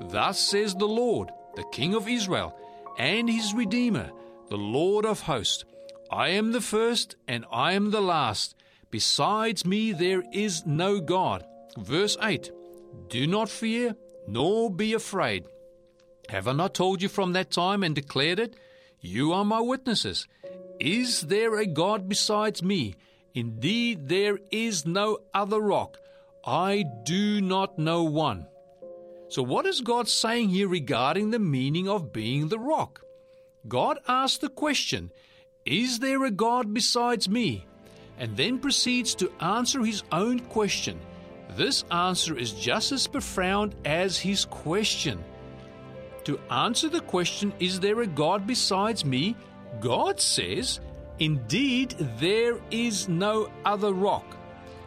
Thus 0.00 0.40
says 0.40 0.74
the 0.74 0.88
Lord, 0.88 1.30
the 1.54 1.62
King 1.70 1.94
of 1.94 2.08
Israel, 2.08 2.58
and 2.98 3.30
his 3.30 3.54
Redeemer, 3.54 4.10
the 4.50 4.56
Lord 4.56 5.06
of 5.06 5.20
hosts 5.20 5.64
I 6.10 6.30
am 6.30 6.50
the 6.50 6.60
first 6.60 7.14
and 7.28 7.44
I 7.52 7.74
am 7.74 7.92
the 7.92 8.02
last. 8.02 8.56
Besides 8.90 9.64
me 9.64 9.92
there 9.92 10.24
is 10.32 10.66
no 10.66 10.98
God. 10.98 11.44
Verse 11.78 12.16
8 12.20 12.50
Do 13.10 13.28
not 13.28 13.48
fear, 13.48 13.94
nor 14.26 14.72
be 14.72 14.92
afraid. 14.92 15.44
Have 16.30 16.48
I 16.48 16.52
not 16.52 16.74
told 16.74 17.00
you 17.00 17.08
from 17.08 17.32
that 17.34 17.52
time 17.52 17.84
and 17.84 17.94
declared 17.94 18.40
it? 18.40 18.56
You 19.06 19.34
are 19.34 19.44
my 19.44 19.60
witnesses. 19.60 20.26
Is 20.80 21.20
there 21.20 21.58
a 21.58 21.66
God 21.66 22.08
besides 22.08 22.62
me? 22.62 22.94
Indeed, 23.34 24.08
there 24.08 24.38
is 24.50 24.86
no 24.86 25.18
other 25.34 25.60
rock. 25.60 25.98
I 26.42 26.86
do 27.04 27.42
not 27.42 27.78
know 27.78 28.04
one. 28.04 28.46
So, 29.28 29.42
what 29.42 29.66
is 29.66 29.82
God 29.82 30.08
saying 30.08 30.48
here 30.48 30.68
regarding 30.68 31.30
the 31.32 31.38
meaning 31.38 31.86
of 31.86 32.14
being 32.14 32.48
the 32.48 32.58
rock? 32.58 33.02
God 33.68 33.98
asks 34.08 34.38
the 34.38 34.48
question, 34.48 35.10
Is 35.66 35.98
there 35.98 36.24
a 36.24 36.30
God 36.30 36.72
besides 36.72 37.28
me? 37.28 37.66
And 38.18 38.34
then 38.38 38.58
proceeds 38.58 39.14
to 39.16 39.30
answer 39.38 39.84
his 39.84 40.02
own 40.12 40.40
question. 40.40 40.98
This 41.50 41.84
answer 41.90 42.38
is 42.38 42.52
just 42.52 42.90
as 42.90 43.06
profound 43.06 43.74
as 43.84 44.18
his 44.18 44.46
question. 44.46 45.22
To 46.24 46.40
answer 46.50 46.88
the 46.88 47.00
question, 47.00 47.52
Is 47.60 47.80
there 47.80 48.00
a 48.00 48.06
God 48.06 48.46
besides 48.46 49.04
me? 49.04 49.36
God 49.80 50.20
says, 50.20 50.80
Indeed, 51.18 51.90
there 52.18 52.58
is 52.70 53.08
no 53.08 53.50
other 53.64 53.92
rock. 53.92 54.36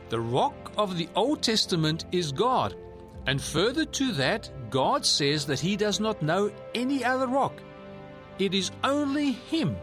The 0.09 0.19
rock 0.19 0.71
of 0.77 0.97
the 0.97 1.07
Old 1.15 1.41
Testament 1.41 2.05
is 2.11 2.31
God. 2.31 2.75
And 3.27 3.41
further 3.41 3.85
to 3.85 4.11
that, 4.13 4.49
God 4.69 5.05
says 5.05 5.45
that 5.45 5.59
He 5.59 5.75
does 5.75 5.99
not 5.99 6.21
know 6.21 6.51
any 6.73 7.03
other 7.03 7.27
rock. 7.27 7.61
It 8.39 8.53
is 8.53 8.71
only 8.83 9.31
Him. 9.31 9.75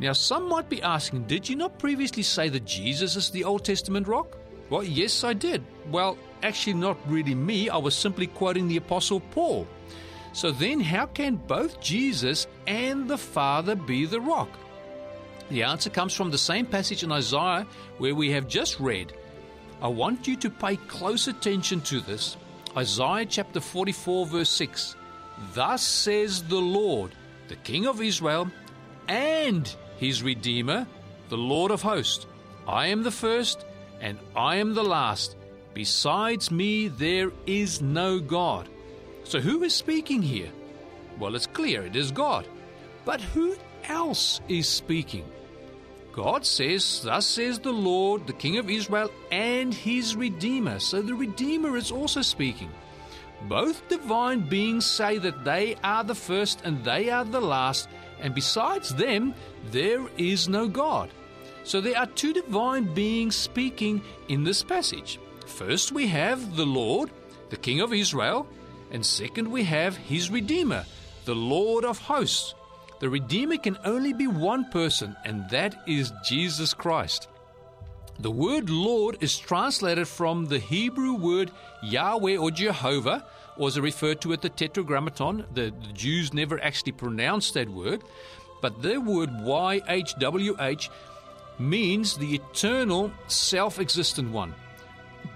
Now, 0.00 0.12
some 0.12 0.48
might 0.48 0.68
be 0.68 0.82
asking, 0.82 1.24
did 1.24 1.48
you 1.48 1.56
not 1.56 1.78
previously 1.78 2.22
say 2.22 2.48
that 2.50 2.64
Jesus 2.64 3.16
is 3.16 3.30
the 3.30 3.44
Old 3.44 3.64
Testament 3.64 4.06
rock? 4.06 4.36
Well, 4.70 4.84
yes, 4.84 5.24
I 5.24 5.32
did. 5.32 5.64
Well, 5.90 6.18
actually, 6.42 6.74
not 6.74 6.98
really 7.10 7.34
me. 7.34 7.68
I 7.68 7.78
was 7.78 7.96
simply 7.96 8.26
quoting 8.26 8.68
the 8.68 8.76
Apostle 8.76 9.20
Paul. 9.20 9.66
So 10.32 10.50
then, 10.50 10.80
how 10.80 11.06
can 11.06 11.36
both 11.36 11.80
Jesus 11.80 12.46
and 12.66 13.08
the 13.08 13.18
Father 13.18 13.74
be 13.74 14.06
the 14.06 14.20
rock? 14.20 14.48
The 15.50 15.62
answer 15.62 15.90
comes 15.90 16.14
from 16.14 16.30
the 16.30 16.38
same 16.38 16.66
passage 16.66 17.02
in 17.02 17.12
Isaiah 17.12 17.66
where 17.96 18.14
we 18.14 18.30
have 18.32 18.48
just 18.48 18.78
read. 18.78 19.12
I 19.80 19.88
want 19.88 20.26
you 20.26 20.36
to 20.36 20.50
pay 20.50 20.76
close 20.76 21.28
attention 21.28 21.80
to 21.82 22.00
this. 22.00 22.36
Isaiah 22.76 23.26
chapter 23.26 23.60
44, 23.60 24.26
verse 24.26 24.50
6. 24.50 24.96
Thus 25.54 25.82
says 25.82 26.42
the 26.42 26.60
Lord, 26.60 27.12
the 27.48 27.56
King 27.56 27.86
of 27.86 28.02
Israel, 28.02 28.50
and 29.08 29.74
his 29.96 30.22
Redeemer, 30.22 30.86
the 31.28 31.36
Lord 31.36 31.70
of 31.70 31.82
hosts 31.82 32.26
I 32.66 32.88
am 32.88 33.02
the 33.02 33.10
first, 33.10 33.64
and 34.00 34.18
I 34.36 34.56
am 34.56 34.74
the 34.74 34.84
last. 34.84 35.36
Besides 35.72 36.50
me, 36.50 36.88
there 36.88 37.32
is 37.46 37.80
no 37.80 38.20
God. 38.20 38.68
So, 39.28 39.40
who 39.40 39.62
is 39.62 39.74
speaking 39.74 40.22
here? 40.22 40.48
Well, 41.18 41.36
it's 41.36 41.46
clear 41.46 41.82
it 41.84 41.96
is 41.96 42.10
God. 42.10 42.46
But 43.04 43.20
who 43.20 43.56
else 43.84 44.40
is 44.48 44.66
speaking? 44.66 45.26
God 46.14 46.46
says, 46.46 47.02
Thus 47.04 47.26
says 47.26 47.58
the 47.58 47.70
Lord, 47.70 48.26
the 48.26 48.32
King 48.32 48.56
of 48.56 48.70
Israel, 48.70 49.10
and 49.30 49.74
his 49.74 50.16
Redeemer. 50.16 50.78
So 50.78 51.02
the 51.02 51.14
Redeemer 51.14 51.76
is 51.76 51.92
also 51.92 52.22
speaking. 52.22 52.70
Both 53.42 53.86
divine 53.90 54.48
beings 54.48 54.86
say 54.86 55.18
that 55.18 55.44
they 55.44 55.76
are 55.84 56.04
the 56.04 56.14
first 56.14 56.62
and 56.64 56.82
they 56.82 57.10
are 57.10 57.26
the 57.26 57.42
last, 57.42 57.90
and 58.22 58.34
besides 58.34 58.94
them, 58.94 59.34
there 59.70 60.06
is 60.16 60.48
no 60.48 60.68
God. 60.68 61.10
So 61.64 61.82
there 61.82 61.98
are 61.98 62.06
two 62.06 62.32
divine 62.32 62.94
beings 62.94 63.36
speaking 63.36 64.00
in 64.28 64.42
this 64.42 64.62
passage. 64.62 65.20
First, 65.44 65.92
we 65.92 66.06
have 66.06 66.56
the 66.56 66.64
Lord, 66.64 67.10
the 67.50 67.58
King 67.58 67.82
of 67.82 67.92
Israel, 67.92 68.48
and 68.90 69.04
second, 69.04 69.50
we 69.50 69.64
have 69.64 69.96
his 69.96 70.30
Redeemer, 70.30 70.84
the 71.24 71.34
Lord 71.34 71.84
of 71.84 71.98
hosts. 71.98 72.54
The 73.00 73.08
Redeemer 73.08 73.58
can 73.58 73.78
only 73.84 74.12
be 74.12 74.26
one 74.26 74.70
person, 74.70 75.16
and 75.24 75.48
that 75.50 75.82
is 75.86 76.12
Jesus 76.24 76.74
Christ. 76.74 77.28
The 78.18 78.30
word 78.30 78.68
Lord 78.68 79.18
is 79.20 79.38
translated 79.38 80.08
from 80.08 80.46
the 80.46 80.58
Hebrew 80.58 81.14
word 81.14 81.52
Yahweh 81.82 82.36
or 82.36 82.50
Jehovah, 82.50 83.24
or 83.56 83.68
as 83.68 83.78
referred 83.78 84.20
to 84.22 84.32
at 84.32 84.42
the 84.42 84.48
Tetragrammaton. 84.48 85.44
The, 85.54 85.72
the 85.86 85.92
Jews 85.92 86.34
never 86.34 86.60
actually 86.60 86.92
pronounced 86.92 87.54
that 87.54 87.68
word, 87.68 88.02
but 88.60 88.82
their 88.82 89.00
word 89.00 89.30
YHWH 89.30 90.88
means 91.60 92.16
the 92.16 92.34
eternal, 92.34 93.12
self 93.28 93.78
existent 93.78 94.32
one. 94.32 94.54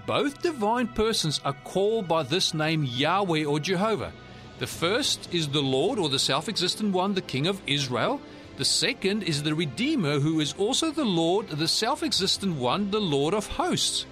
Both 0.05 0.41
divine 0.41 0.89
persons 0.89 1.39
are 1.45 1.55
called 1.63 2.09
by 2.09 2.23
this 2.23 2.53
name 2.53 2.83
Yahweh 2.83 3.45
or 3.45 3.59
Jehovah. 3.59 4.11
The 4.59 4.67
first 4.67 5.33
is 5.33 5.47
the 5.47 5.61
Lord 5.61 5.97
or 5.97 6.09
the 6.09 6.19
self 6.19 6.49
existent 6.49 6.93
one, 6.93 7.13
the 7.13 7.21
King 7.21 7.47
of 7.47 7.61
Israel. 7.65 8.19
The 8.57 8.65
second 8.65 9.23
is 9.23 9.43
the 9.43 9.55
Redeemer, 9.55 10.19
who 10.19 10.41
is 10.41 10.53
also 10.57 10.91
the 10.91 11.05
Lord, 11.05 11.47
the 11.47 11.69
self 11.69 12.03
existent 12.03 12.57
one, 12.57 12.91
the 12.91 12.99
Lord 12.99 13.33
of 13.33 13.47
hosts. 13.47 14.05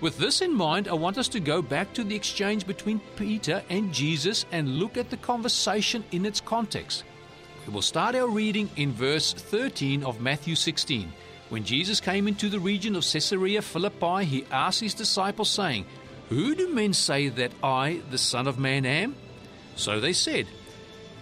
With 0.00 0.18
this 0.18 0.42
in 0.42 0.54
mind, 0.54 0.88
I 0.88 0.94
want 0.94 1.18
us 1.18 1.28
to 1.28 1.40
go 1.40 1.62
back 1.62 1.92
to 1.94 2.04
the 2.04 2.16
exchange 2.16 2.66
between 2.66 3.00
Peter 3.16 3.62
and 3.70 3.92
Jesus 3.92 4.44
and 4.50 4.78
look 4.78 4.96
at 4.96 5.10
the 5.10 5.16
conversation 5.16 6.04
in 6.10 6.26
its 6.26 6.40
context. 6.40 7.04
We 7.66 7.72
will 7.72 7.82
start 7.82 8.14
our 8.14 8.28
reading 8.28 8.70
in 8.76 8.92
verse 8.92 9.32
13 9.32 10.02
of 10.04 10.20
Matthew 10.20 10.54
16. 10.54 11.12
When 11.48 11.64
Jesus 11.64 12.00
came 12.00 12.28
into 12.28 12.48
the 12.48 12.60
region 12.60 12.94
of 12.94 13.04
Caesarea 13.04 13.62
Philippi, 13.62 14.24
he 14.24 14.44
asked 14.50 14.80
his 14.80 14.94
disciples, 14.94 15.48
saying, 15.48 15.86
Who 16.28 16.54
do 16.54 16.68
men 16.74 16.92
say 16.92 17.28
that 17.28 17.52
I, 17.62 18.02
the 18.10 18.18
Son 18.18 18.46
of 18.46 18.58
Man, 18.58 18.84
am? 18.84 19.16
So 19.74 19.98
they 19.98 20.12
said, 20.12 20.46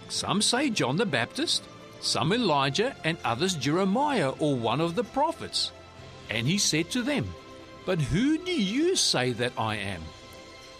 Some 0.09 0.41
say 0.41 0.69
John 0.69 0.97
the 0.97 1.05
Baptist, 1.05 1.63
some 2.01 2.33
Elijah, 2.33 2.95
and 3.03 3.17
others 3.23 3.55
Jeremiah 3.55 4.31
or 4.31 4.55
one 4.55 4.81
of 4.81 4.95
the 4.95 5.03
prophets. 5.03 5.71
And 6.29 6.45
he 6.45 6.57
said 6.57 6.91
to 6.91 7.01
them, 7.01 7.33
But 7.85 8.01
who 8.01 8.37
do 8.37 8.51
you 8.51 8.97
say 8.97 9.31
that 9.33 9.53
I 9.57 9.77
am? 9.77 10.01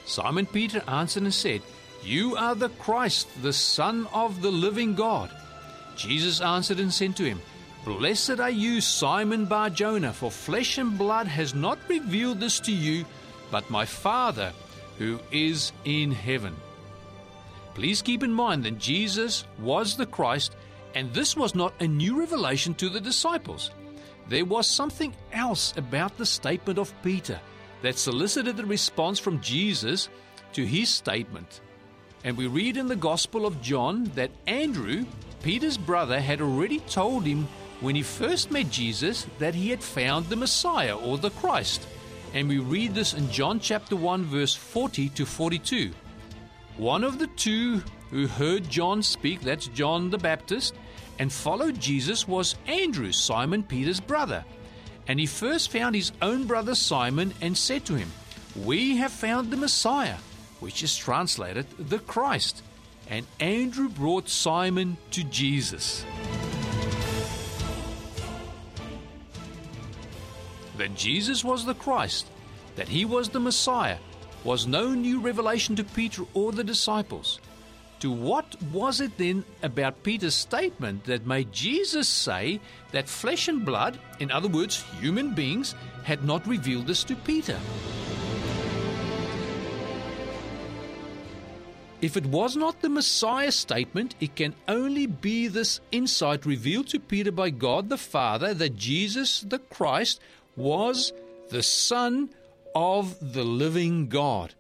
Simon 0.06 0.46
Peter 0.46 0.84
answered 0.88 1.24
and 1.24 1.34
said, 1.34 1.62
You 2.04 2.36
are 2.36 2.56
the 2.56 2.70
Christ, 2.70 3.28
the 3.42 3.54
Son 3.54 4.08
of 4.14 4.42
the 4.42 4.52
living 4.52 4.94
God. 4.94 5.32
Jesus 5.96 6.42
answered 6.42 6.80
and 6.80 6.94
said 6.94 7.16
to 7.16 7.24
him, 7.24 7.42
Blessed 7.88 8.42
are 8.42 8.50
you, 8.50 8.82
Simon 8.82 9.46
Bar 9.46 9.70
Jonah, 9.70 10.12
for 10.12 10.30
flesh 10.30 10.78
and 10.78 10.98
blood 10.98 11.26
has 11.26 11.56
not 11.56 11.80
revealed 11.88 12.38
this 12.38 12.60
to 12.60 12.72
you, 12.74 13.06
but 13.50 13.70
my 13.70 13.86
Father 13.86 14.52
who 14.98 15.22
is 15.32 15.72
in 15.86 16.12
heaven. 16.12 16.54
Please 17.76 18.02
keep 18.02 18.24
in 18.24 18.34
mind 18.34 18.66
that 18.66 18.78
Jesus 18.78 19.46
was 19.58 19.96
the 19.96 20.06
Christ, 20.06 20.58
and 20.96 21.14
this 21.14 21.38
was 21.38 21.56
not 21.56 21.74
a 21.80 21.88
new 21.88 22.20
revelation 22.20 22.74
to 22.74 22.90
the 22.90 23.00
disciples. 23.00 23.72
There 24.28 24.44
was 24.44 24.68
something 24.68 25.16
else 25.32 25.74
about 25.78 26.18
the 26.18 26.26
statement 26.26 26.78
of 26.78 26.94
Peter 27.04 27.40
that 27.84 27.98
solicited 27.98 28.60
a 28.60 28.66
response 28.66 29.18
from 29.18 29.40
Jesus 29.40 30.10
to 30.52 30.66
his 30.66 30.90
statement. 30.90 31.62
And 32.26 32.36
we 32.36 32.48
read 32.48 32.76
in 32.76 32.90
the 32.90 32.98
Gospel 32.98 33.46
of 33.46 33.62
John 33.62 34.12
that 34.16 34.32
Andrew, 34.46 35.06
Peter's 35.42 35.78
brother, 35.78 36.20
had 36.20 36.42
already 36.42 36.80
told 36.80 37.26
him 37.26 37.48
when 37.80 37.96
he 37.96 38.04
first 38.04 38.52
met 38.52 38.70
Jesus 38.70 39.28
that 39.40 39.56
he 39.56 39.70
had 39.70 39.84
found 39.84 40.26
the 40.26 40.36
Messiah 40.36 40.98
or 40.98 41.18
the 41.18 41.30
Christ. 41.32 41.88
And 42.34 42.50
we 42.50 42.60
read 42.60 42.94
this 42.94 43.14
in 43.14 43.30
John 43.32 43.60
chapter 43.60 43.96
1, 43.96 44.24
verse 44.26 44.56
40 44.56 45.10
to 45.10 45.26
42. 45.26 45.92
One 46.78 47.04
of 47.04 47.20
the 47.20 47.28
two 47.28 47.82
who 48.12 48.28
heard 48.28 48.70
John 48.70 49.02
speak, 49.04 49.42
that's 49.42 49.68
John 49.68 50.10
the 50.10 50.18
Baptist, 50.18 50.74
and 51.20 51.32
followed 51.32 51.80
Jesus 51.80 52.28
was 52.28 52.56
Andrew, 52.68 53.12
Simon 53.12 53.64
Peter's 53.64 54.00
brother. 54.00 54.44
And 55.08 55.20
he 55.20 55.26
first 55.26 55.72
found 55.72 55.96
his 55.96 56.12
own 56.22 56.46
brother 56.46 56.76
Simon 56.76 57.34
and 57.42 57.58
said 57.58 57.86
to 57.86 57.96
him, 57.96 58.12
We 58.56 58.98
have 58.98 59.12
found 59.12 59.52
the 59.52 59.58
Messiah, 59.58 60.18
which 60.60 60.84
is 60.84 60.98
translated 60.98 61.66
the 61.80 62.00
Christ. 62.00 62.62
And 63.10 63.26
Andrew 63.40 63.88
brought 63.88 64.28
Simon 64.28 64.98
to 65.12 65.24
Jesus. 65.24 66.04
That 70.78 70.96
Jesus 70.96 71.44
was 71.44 71.66
the 71.66 71.74
Christ, 71.74 72.28
that 72.76 72.88
he 72.88 73.04
was 73.04 73.30
the 73.30 73.40
Messiah, 73.40 73.98
was 74.44 74.68
no 74.68 74.94
new 74.94 75.20
revelation 75.20 75.76
to 75.76 75.84
Peter 75.84 76.24
or 76.36 76.52
the 76.52 76.64
disciples. 76.64 77.40
To 78.02 78.12
what 78.12 78.56
was 78.72 79.02
it 79.02 79.18
then 79.18 79.44
about 79.64 80.04
Peter's 80.04 80.36
statement 80.36 81.04
that 81.06 81.26
made 81.26 81.52
Jesus 81.52 82.08
say 82.08 82.60
that 82.92 83.10
flesh 83.10 83.48
and 83.48 83.66
blood, 83.66 83.98
in 84.20 84.30
other 84.30 84.48
words, 84.48 84.84
human 85.02 85.34
beings, 85.34 85.74
had 86.04 86.24
not 86.24 86.46
revealed 86.46 86.86
this 86.86 87.04
to 87.06 87.16
Peter? 87.16 87.58
If 92.00 92.16
it 92.16 92.28
was 92.28 92.56
not 92.56 92.82
the 92.82 92.90
Messiah 92.90 93.52
statement, 93.52 94.14
it 94.20 94.36
can 94.36 94.54
only 94.68 95.08
be 95.08 95.48
this 95.48 95.82
insight 95.92 96.46
revealed 96.46 96.90
to 96.90 97.00
Peter 97.00 97.32
by 97.32 97.50
God 97.50 97.90
the 97.90 97.98
Father 97.98 98.54
that 98.54 98.76
Jesus 98.76 99.42
the 99.42 99.58
Christ 99.58 100.20
was 100.58 101.14
the 101.50 101.64
Son 101.64 102.30
of 102.76 103.34
the 103.34 103.44
living 103.44 104.10
God. 104.10 104.54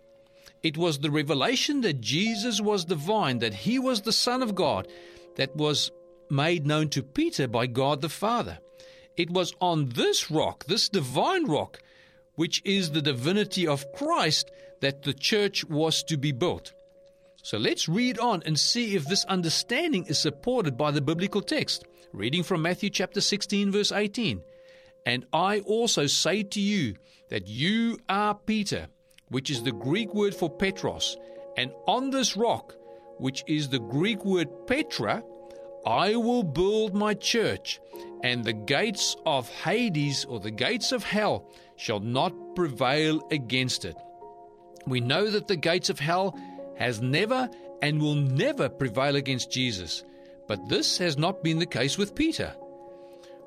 It 0.63 0.77
was 0.77 0.99
the 0.99 1.11
revelation 1.11 1.81
that 1.81 2.01
Jesus 2.01 2.61
was 2.61 2.85
divine, 2.85 3.39
that 3.39 3.53
he 3.53 3.79
was 3.79 4.01
the 4.01 4.13
Son 4.13 4.41
of 4.41 4.55
God, 4.55 4.87
that 5.35 5.55
was 5.55 5.91
made 6.29 6.65
known 6.65 6.89
to 6.89 7.03
Peter 7.03 7.47
by 7.47 7.67
God 7.67 8.01
the 8.01 8.09
Father. 8.09 8.59
It 9.15 9.29
was 9.29 9.53
on 9.59 9.89
this 9.89 10.29
rock, 10.29 10.65
this 10.65 10.89
divine 10.89 11.45
rock, 11.45 11.79
which 12.35 12.61
is 12.63 12.91
the 12.91 13.01
divinity 13.01 13.67
of 13.67 13.91
Christ, 13.93 14.51
that 14.81 15.03
the 15.03 15.13
church 15.13 15.65
was 15.65 16.03
to 16.03 16.17
be 16.17 16.31
built. 16.31 16.73
So 17.41 17.57
let's 17.57 17.87
read 17.87 18.19
on 18.19 18.43
and 18.45 18.59
see 18.59 18.95
if 18.95 19.05
this 19.05 19.25
understanding 19.25 20.05
is 20.05 20.19
supported 20.19 20.77
by 20.77 20.91
the 20.91 21.01
biblical 21.01 21.41
text. 21.41 21.85
Reading 22.13 22.43
from 22.43 22.61
Matthew 22.61 22.89
chapter 22.89 23.21
16, 23.21 23.71
verse 23.71 23.91
18. 23.91 24.41
And 25.07 25.25
I 25.33 25.61
also 25.61 26.05
say 26.05 26.43
to 26.43 26.59
you 26.59 26.95
that 27.29 27.47
you 27.47 27.97
are 28.07 28.35
Peter 28.35 28.87
which 29.29 29.49
is 29.49 29.63
the 29.63 29.71
Greek 29.71 30.13
word 30.13 30.33
for 30.33 30.49
Petros, 30.49 31.17
and 31.57 31.71
on 31.85 32.09
this 32.11 32.37
rock, 32.37 32.75
which 33.17 33.43
is 33.47 33.69
the 33.69 33.79
Greek 33.79 34.23
word 34.23 34.47
Petra, 34.67 35.23
I 35.85 36.15
will 36.15 36.43
build 36.43 36.93
my 36.93 37.13
church, 37.13 37.79
and 38.23 38.43
the 38.43 38.53
gates 38.53 39.15
of 39.25 39.49
Hades 39.49 40.25
or 40.25 40.39
the 40.39 40.51
gates 40.51 40.91
of 40.91 41.03
hell 41.03 41.49
shall 41.75 41.99
not 41.99 42.33
prevail 42.55 43.21
against 43.31 43.85
it. 43.85 43.97
We 44.85 45.01
know 45.01 45.29
that 45.29 45.47
the 45.47 45.55
gates 45.55 45.89
of 45.89 45.99
hell 45.99 46.37
has 46.77 47.01
never 47.01 47.49
and 47.81 48.01
will 48.01 48.15
never 48.15 48.69
prevail 48.69 49.15
against 49.15 49.51
Jesus, 49.51 50.03
but 50.47 50.69
this 50.69 50.97
has 50.99 51.17
not 51.17 51.43
been 51.43 51.59
the 51.59 51.65
case 51.65 51.97
with 51.97 52.15
Peter. 52.15 52.55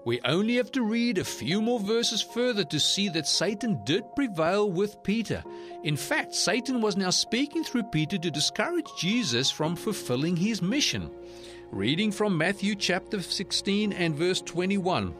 We 0.02 0.18
only 0.24 0.56
have 0.56 0.72
to 0.72 0.82
read 0.82 1.18
a 1.18 1.24
few 1.24 1.60
more 1.60 1.78
verses 1.78 2.22
further 2.22 2.64
to 2.64 2.80
see 2.80 3.10
that 3.10 3.26
Satan 3.26 3.80
did 3.84 4.02
prevail 4.16 4.70
with 4.70 5.02
Peter. 5.02 5.44
In 5.84 5.94
fact, 5.94 6.34
Satan 6.34 6.80
was 6.80 6.96
now 6.96 7.10
speaking 7.10 7.64
through 7.64 7.82
Peter 7.84 8.16
to 8.16 8.30
discourage 8.30 8.88
Jesus 8.98 9.50
from 9.50 9.76
fulfilling 9.76 10.36
his 10.36 10.62
mission. 10.62 11.10
Reading 11.70 12.12
from 12.12 12.38
Matthew 12.38 12.76
chapter 12.76 13.20
16 13.20 13.92
and 13.92 14.14
verse 14.14 14.40
21. 14.40 15.14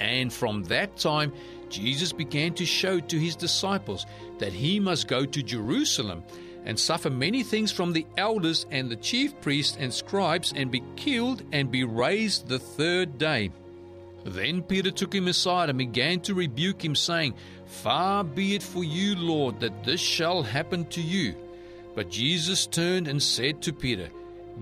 And 0.00 0.32
from 0.32 0.64
that 0.64 0.96
time, 0.96 1.34
Jesus 1.68 2.10
began 2.12 2.54
to 2.54 2.64
show 2.64 3.00
to 3.00 3.18
his 3.18 3.36
disciples 3.36 4.06
that 4.38 4.54
he 4.54 4.80
must 4.80 5.06
go 5.06 5.26
to 5.26 5.42
Jerusalem 5.42 6.24
and 6.64 6.80
suffer 6.80 7.10
many 7.10 7.42
things 7.42 7.70
from 7.70 7.92
the 7.92 8.06
elders 8.16 8.64
and 8.70 8.88
the 8.88 8.96
chief 8.96 9.38
priests 9.42 9.76
and 9.78 9.92
scribes 9.92 10.54
and 10.56 10.70
be 10.70 10.82
killed 10.96 11.42
and 11.52 11.70
be 11.70 11.84
raised 11.84 12.48
the 12.48 12.58
third 12.58 13.18
day. 13.18 13.50
Then 14.24 14.62
Peter 14.62 14.90
took 14.90 15.14
him 15.14 15.28
aside 15.28 15.68
and 15.68 15.78
began 15.78 16.20
to 16.20 16.34
rebuke 16.34 16.84
him, 16.84 16.94
saying, 16.94 17.34
Far 17.66 18.24
be 18.24 18.54
it 18.54 18.62
for 18.62 18.84
you, 18.84 19.14
Lord, 19.16 19.60
that 19.60 19.84
this 19.84 20.00
shall 20.00 20.42
happen 20.42 20.84
to 20.86 21.00
you. 21.00 21.34
But 21.94 22.10
Jesus 22.10 22.66
turned 22.66 23.08
and 23.08 23.22
said 23.22 23.62
to 23.62 23.72
Peter, 23.72 24.08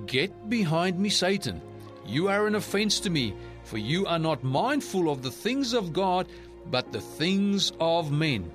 Get 0.07 0.49
behind 0.49 0.99
me, 0.99 1.09
Satan. 1.09 1.61
You 2.07 2.29
are 2.29 2.47
an 2.47 2.55
offense 2.55 3.01
to 3.01 3.11
me, 3.11 3.35
for 3.65 3.79
you 3.79 4.07
are 4.07 4.19
not 4.19 4.45
mindful 4.45 5.11
of 5.11 5.23
the 5.23 5.31
things 5.31 5.73
of 5.73 5.93
God, 5.93 6.29
but 6.71 6.93
the 6.93 7.01
things 7.01 7.73
of 7.81 8.13
men. 8.13 8.51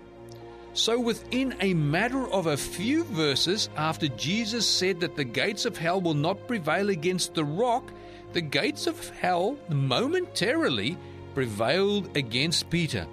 So, 0.74 1.00
within 1.00 1.54
a 1.60 1.74
matter 1.74 2.28
of 2.30 2.48
a 2.48 2.56
few 2.56 3.04
verses 3.04 3.70
after 3.76 4.08
Jesus 4.08 4.66
said 4.66 5.02
that 5.02 5.18
the 5.18 5.26
gates 5.26 5.66
of 5.66 5.78
hell 5.78 6.00
will 6.00 6.14
not 6.14 6.48
prevail 6.48 6.90
against 6.90 7.34
the 7.34 7.44
rock, 7.44 7.92
the 8.34 8.41
gates 8.41 8.88
of 8.88 9.10
hell 9.10 9.58
momentarily 9.70 10.98
prevailed 11.34 12.15
against 12.17 12.70
Peter. 12.70 13.08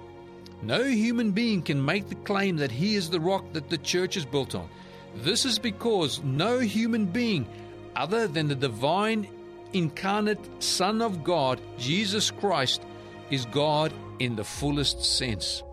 No 0.61 0.83
human 0.83 1.31
being 1.31 1.61
can 1.61 1.83
make 1.83 2.09
the 2.09 2.15
claim 2.15 2.57
that 2.57 2.71
he 2.71 2.95
is 2.95 3.09
the 3.09 3.19
rock 3.19 3.45
that 3.53 3.69
the 3.69 3.77
church 3.77 4.17
is 4.17 4.25
built 4.25 4.55
on. 4.55 4.69
This 5.15 5.45
is 5.45 5.57
because 5.57 6.21
no 6.23 6.59
human 6.59 7.05
being, 7.05 7.47
other 7.95 8.27
than 8.27 8.47
the 8.47 8.55
divine 8.55 9.27
incarnate 9.73 10.39
Son 10.61 11.01
of 11.01 11.23
God, 11.23 11.61
Jesus 11.77 12.31
Christ, 12.31 12.81
is 13.29 13.45
God 13.45 13.93
in 14.19 14.35
the 14.35 14.43
fullest 14.43 15.03
sense. 15.03 15.63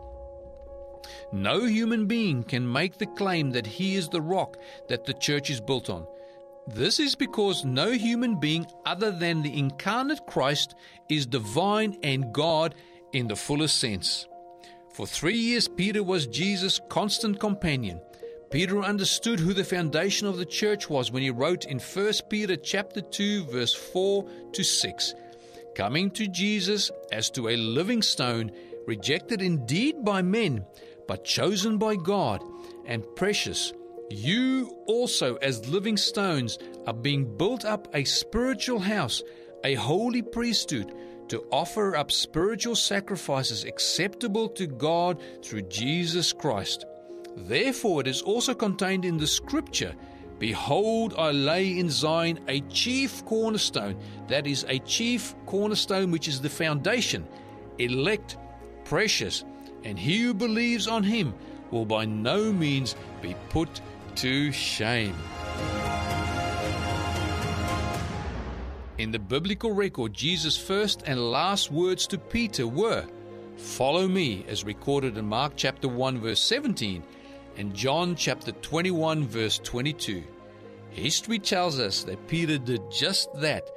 No 1.33 1.65
human 1.65 2.07
being 2.07 2.45
can 2.45 2.71
make 2.71 2.99
the 2.99 3.07
claim 3.07 3.51
that 3.51 3.67
he 3.67 3.97
is 3.97 4.09
the 4.09 4.23
rock 4.23 4.57
that 4.89 5.05
the 5.05 5.15
church 5.15 5.51
is 5.51 5.61
built 5.61 5.91
on. 5.91 6.07
This 6.67 6.99
is 6.99 7.15
because 7.15 7.65
no 7.65 7.93
human 7.93 8.41
being 8.41 8.67
other 8.85 9.13
than 9.13 9.43
the 9.43 9.57
incarnate 9.57 10.27
Christ 10.27 10.75
is 11.09 11.25
divine 11.25 11.97
and 12.03 12.33
God 12.33 12.75
in 13.13 13.29
the 13.29 13.37
fullest 13.37 13.79
sense. 13.79 14.27
For 14.93 15.07
three 15.07 15.37
years, 15.37 15.69
Peter 15.69 16.03
was 16.03 16.27
Jesus' 16.27 16.81
constant 16.89 17.39
companion. 17.39 18.01
Peter 18.51 18.83
understood 18.83 19.39
who 19.39 19.53
the 19.53 19.65
foundation 19.65 20.27
of 20.27 20.39
the 20.39 20.45
church 20.45 20.91
was 20.91 21.13
when 21.13 21.23
he 21.23 21.31
wrote 21.31 21.67
in 21.67 21.79
1 21.79 22.13
Peter 22.29 22.57
chapter 22.57 23.01
2 23.01 23.45
verse 23.45 23.75
4 23.75 24.29
to 24.53 24.65
6, 24.65 25.15
coming 25.75 26.11
to 26.13 26.27
Jesus 26.27 26.91
as 27.13 27.31
to 27.31 27.49
a 27.49 27.57
living 27.57 28.03
stone, 28.03 28.51
rejected 28.87 29.41
indeed 29.41 30.05
by 30.05 30.23
men, 30.23 30.65
but 31.07 31.25
chosen 31.25 31.79
by 31.79 31.95
God 31.97 32.43
and 32.87 33.05
precious 33.15 33.73
you 34.11 34.77
also, 34.87 35.37
as 35.37 35.69
living 35.69 35.97
stones, 35.97 36.59
are 36.87 36.95
being 36.95 37.37
built 37.37 37.65
up 37.65 37.89
a 37.95 38.05
spiritual 38.05 38.79
house, 38.79 39.23
a 39.65 39.75
holy 39.75 40.23
priesthood, 40.23 40.95
to 41.29 41.45
offer 41.51 41.97
up 41.97 42.13
spiritual 42.13 42.77
sacrifices 42.77 43.65
acceptable 43.65 44.49
to 44.51 44.67
God 44.67 45.21
through 45.43 45.63
Jesus 45.63 46.33
Christ. 46.33 46.85
Therefore, 47.37 48.01
it 48.01 48.07
is 48.07 48.23
also 48.23 48.55
contained 48.55 49.05
in 49.05 49.19
the 49.19 49.27
scripture 49.27 49.95
Behold, 50.39 51.15
I 51.17 51.31
lay 51.31 51.79
in 51.79 51.89
Zion 51.89 52.41
a 52.47 52.61
chief 52.63 53.25
cornerstone, 53.25 53.97
that 54.29 54.47
is, 54.47 54.67
a 54.69 54.79
chief 54.81 55.35
cornerstone 55.47 56.11
which 56.11 56.29
is 56.29 56.43
the 56.43 56.51
foundation, 56.51 57.27
elect, 57.79 58.37
precious, 58.85 59.45
and 59.83 59.99
he 59.99 60.21
who 60.21 60.35
believes 60.35 60.89
on 60.89 61.03
him 61.03 61.33
will 61.71 61.87
by 61.87 62.05
no 62.05 62.53
means 62.53 62.97
be 63.23 63.35
put 63.49 63.81
to 64.17 64.51
shame. 64.53 65.15
In 68.99 69.11
the 69.11 69.19
biblical 69.19 69.73
record, 69.73 70.15
Jesus' 70.15 70.57
first 70.57 71.03
and 71.07 71.31
last 71.31 71.71
words 71.71 72.07
to 72.09 72.19
Peter 72.19 72.67
were, 72.67 73.05
Follow 73.59 74.09
me, 74.09 74.45
as 74.49 74.65
recorded 74.65 75.19
in 75.19 75.27
Mark 75.27 75.53
chapter 75.57 75.89
1, 75.89 76.19
verse 76.19 76.41
17, 76.41 77.03
and 77.59 77.75
John 77.75 78.17
chapter 78.17 78.53
21, 78.53 79.25
verse 79.25 79.59
22. 79.59 80.25
History 80.91 81.39
tells 81.39 81.79
us 81.79 82.05
that 82.05 82.27
Peter 82.27 82.57
did 82.57 82.91
just 82.91 83.29
that. 83.41 83.69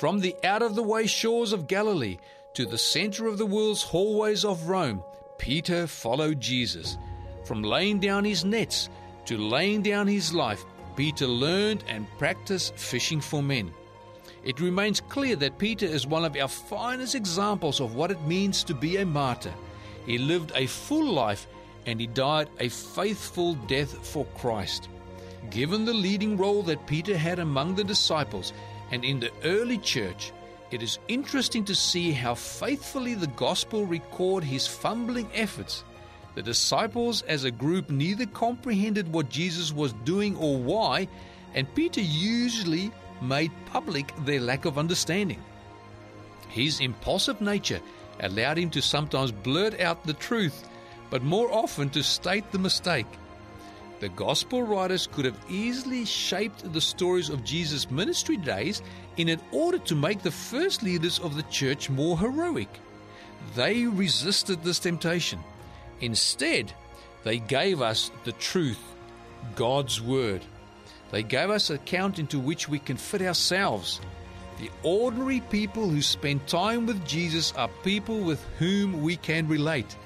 From 0.00 0.20
the 0.20 0.34
out 0.44 0.62
of 0.62 0.74
the 0.74 0.82
way 0.82 1.06
shores 1.06 1.52
of 1.52 1.68
Galilee 1.68 2.18
to 2.54 2.66
the 2.66 2.78
center 2.78 3.26
of 3.26 3.38
the 3.38 3.46
world's 3.46 3.82
hallways 3.82 4.44
of 4.44 4.68
Rome, 4.68 5.02
Peter 5.38 5.86
followed 5.86 6.40
Jesus. 6.40 6.96
From 7.44 7.62
laying 7.62 8.00
down 8.00 8.24
his 8.24 8.44
nets 8.44 8.88
to 9.26 9.36
laying 9.36 9.82
down 9.82 10.06
his 10.06 10.32
life, 10.32 10.64
Peter 10.96 11.26
learned 11.26 11.84
and 11.88 12.06
practiced 12.18 12.76
fishing 12.76 13.20
for 13.20 13.42
men. 13.42 13.72
It 14.42 14.60
remains 14.60 15.00
clear 15.00 15.36
that 15.36 15.58
Peter 15.58 15.86
is 15.86 16.06
one 16.06 16.24
of 16.24 16.36
our 16.36 16.48
finest 16.48 17.14
examples 17.14 17.80
of 17.80 17.94
what 17.94 18.10
it 18.10 18.22
means 18.22 18.62
to 18.64 18.74
be 18.74 18.96
a 18.96 19.04
martyr. 19.04 19.52
He 20.06 20.18
lived 20.18 20.52
a 20.54 20.66
full 20.66 21.04
life 21.04 21.46
and 21.84 22.00
he 22.00 22.06
died 22.06 22.48
a 22.60 22.68
faithful 22.68 23.54
death 23.66 24.06
for 24.06 24.24
Christ. 24.38 24.88
Given 25.50 25.84
the 25.84 25.94
leading 25.94 26.36
role 26.36 26.62
that 26.62 26.86
Peter 26.86 27.16
had 27.16 27.38
among 27.38 27.74
the 27.74 27.84
disciples 27.84 28.52
and 28.90 29.04
in 29.04 29.20
the 29.20 29.32
early 29.44 29.78
church, 29.78 30.32
it 30.70 30.82
is 30.82 30.98
interesting 31.08 31.64
to 31.64 31.74
see 31.74 32.12
how 32.12 32.34
faithfully 32.34 33.14
the 33.14 33.28
gospel 33.28 33.86
record 33.86 34.42
his 34.42 34.66
fumbling 34.66 35.28
efforts. 35.34 35.84
The 36.36 36.42
disciples 36.42 37.22
as 37.22 37.44
a 37.44 37.50
group 37.50 37.88
neither 37.88 38.26
comprehended 38.26 39.10
what 39.10 39.30
Jesus 39.30 39.72
was 39.72 39.94
doing 40.04 40.36
or 40.36 40.58
why, 40.58 41.08
and 41.54 41.74
Peter 41.74 42.02
usually 42.02 42.92
made 43.22 43.50
public 43.64 44.12
their 44.26 44.40
lack 44.40 44.66
of 44.66 44.76
understanding. 44.76 45.42
His 46.50 46.80
impulsive 46.80 47.40
nature 47.40 47.80
allowed 48.20 48.58
him 48.58 48.68
to 48.70 48.82
sometimes 48.82 49.32
blurt 49.32 49.80
out 49.80 50.04
the 50.04 50.12
truth, 50.12 50.68
but 51.08 51.22
more 51.22 51.50
often 51.50 51.88
to 51.90 52.02
state 52.02 52.52
the 52.52 52.58
mistake. 52.58 53.06
The 54.00 54.10
gospel 54.10 54.62
writers 54.62 55.08
could 55.10 55.24
have 55.24 55.40
easily 55.48 56.04
shaped 56.04 56.70
the 56.70 56.82
stories 56.82 57.30
of 57.30 57.44
Jesus' 57.44 57.90
ministry 57.90 58.36
days 58.36 58.82
in 59.16 59.40
order 59.52 59.78
to 59.78 59.94
make 59.94 60.20
the 60.20 60.30
first 60.30 60.82
leaders 60.82 61.18
of 61.18 61.34
the 61.34 61.44
church 61.44 61.88
more 61.88 62.18
heroic. 62.18 62.68
They 63.54 63.86
resisted 63.86 64.62
this 64.62 64.78
temptation. 64.78 65.38
Instead, 66.00 66.72
they 67.24 67.38
gave 67.38 67.80
us 67.80 68.10
the 68.24 68.32
truth, 68.32 68.78
God's 69.54 70.00
Word. 70.00 70.42
They 71.10 71.22
gave 71.22 71.50
us 71.50 71.70
an 71.70 71.76
account 71.76 72.18
into 72.18 72.38
which 72.38 72.68
we 72.68 72.78
can 72.78 72.96
fit 72.96 73.22
ourselves. 73.22 74.00
The 74.58 74.70
ordinary 74.82 75.40
people 75.40 75.88
who 75.88 76.02
spend 76.02 76.46
time 76.46 76.86
with 76.86 77.06
Jesus 77.06 77.52
are 77.52 77.68
people 77.84 78.20
with 78.20 78.42
whom 78.58 79.02
we 79.02 79.16
can 79.16 79.48
relate. 79.48 79.96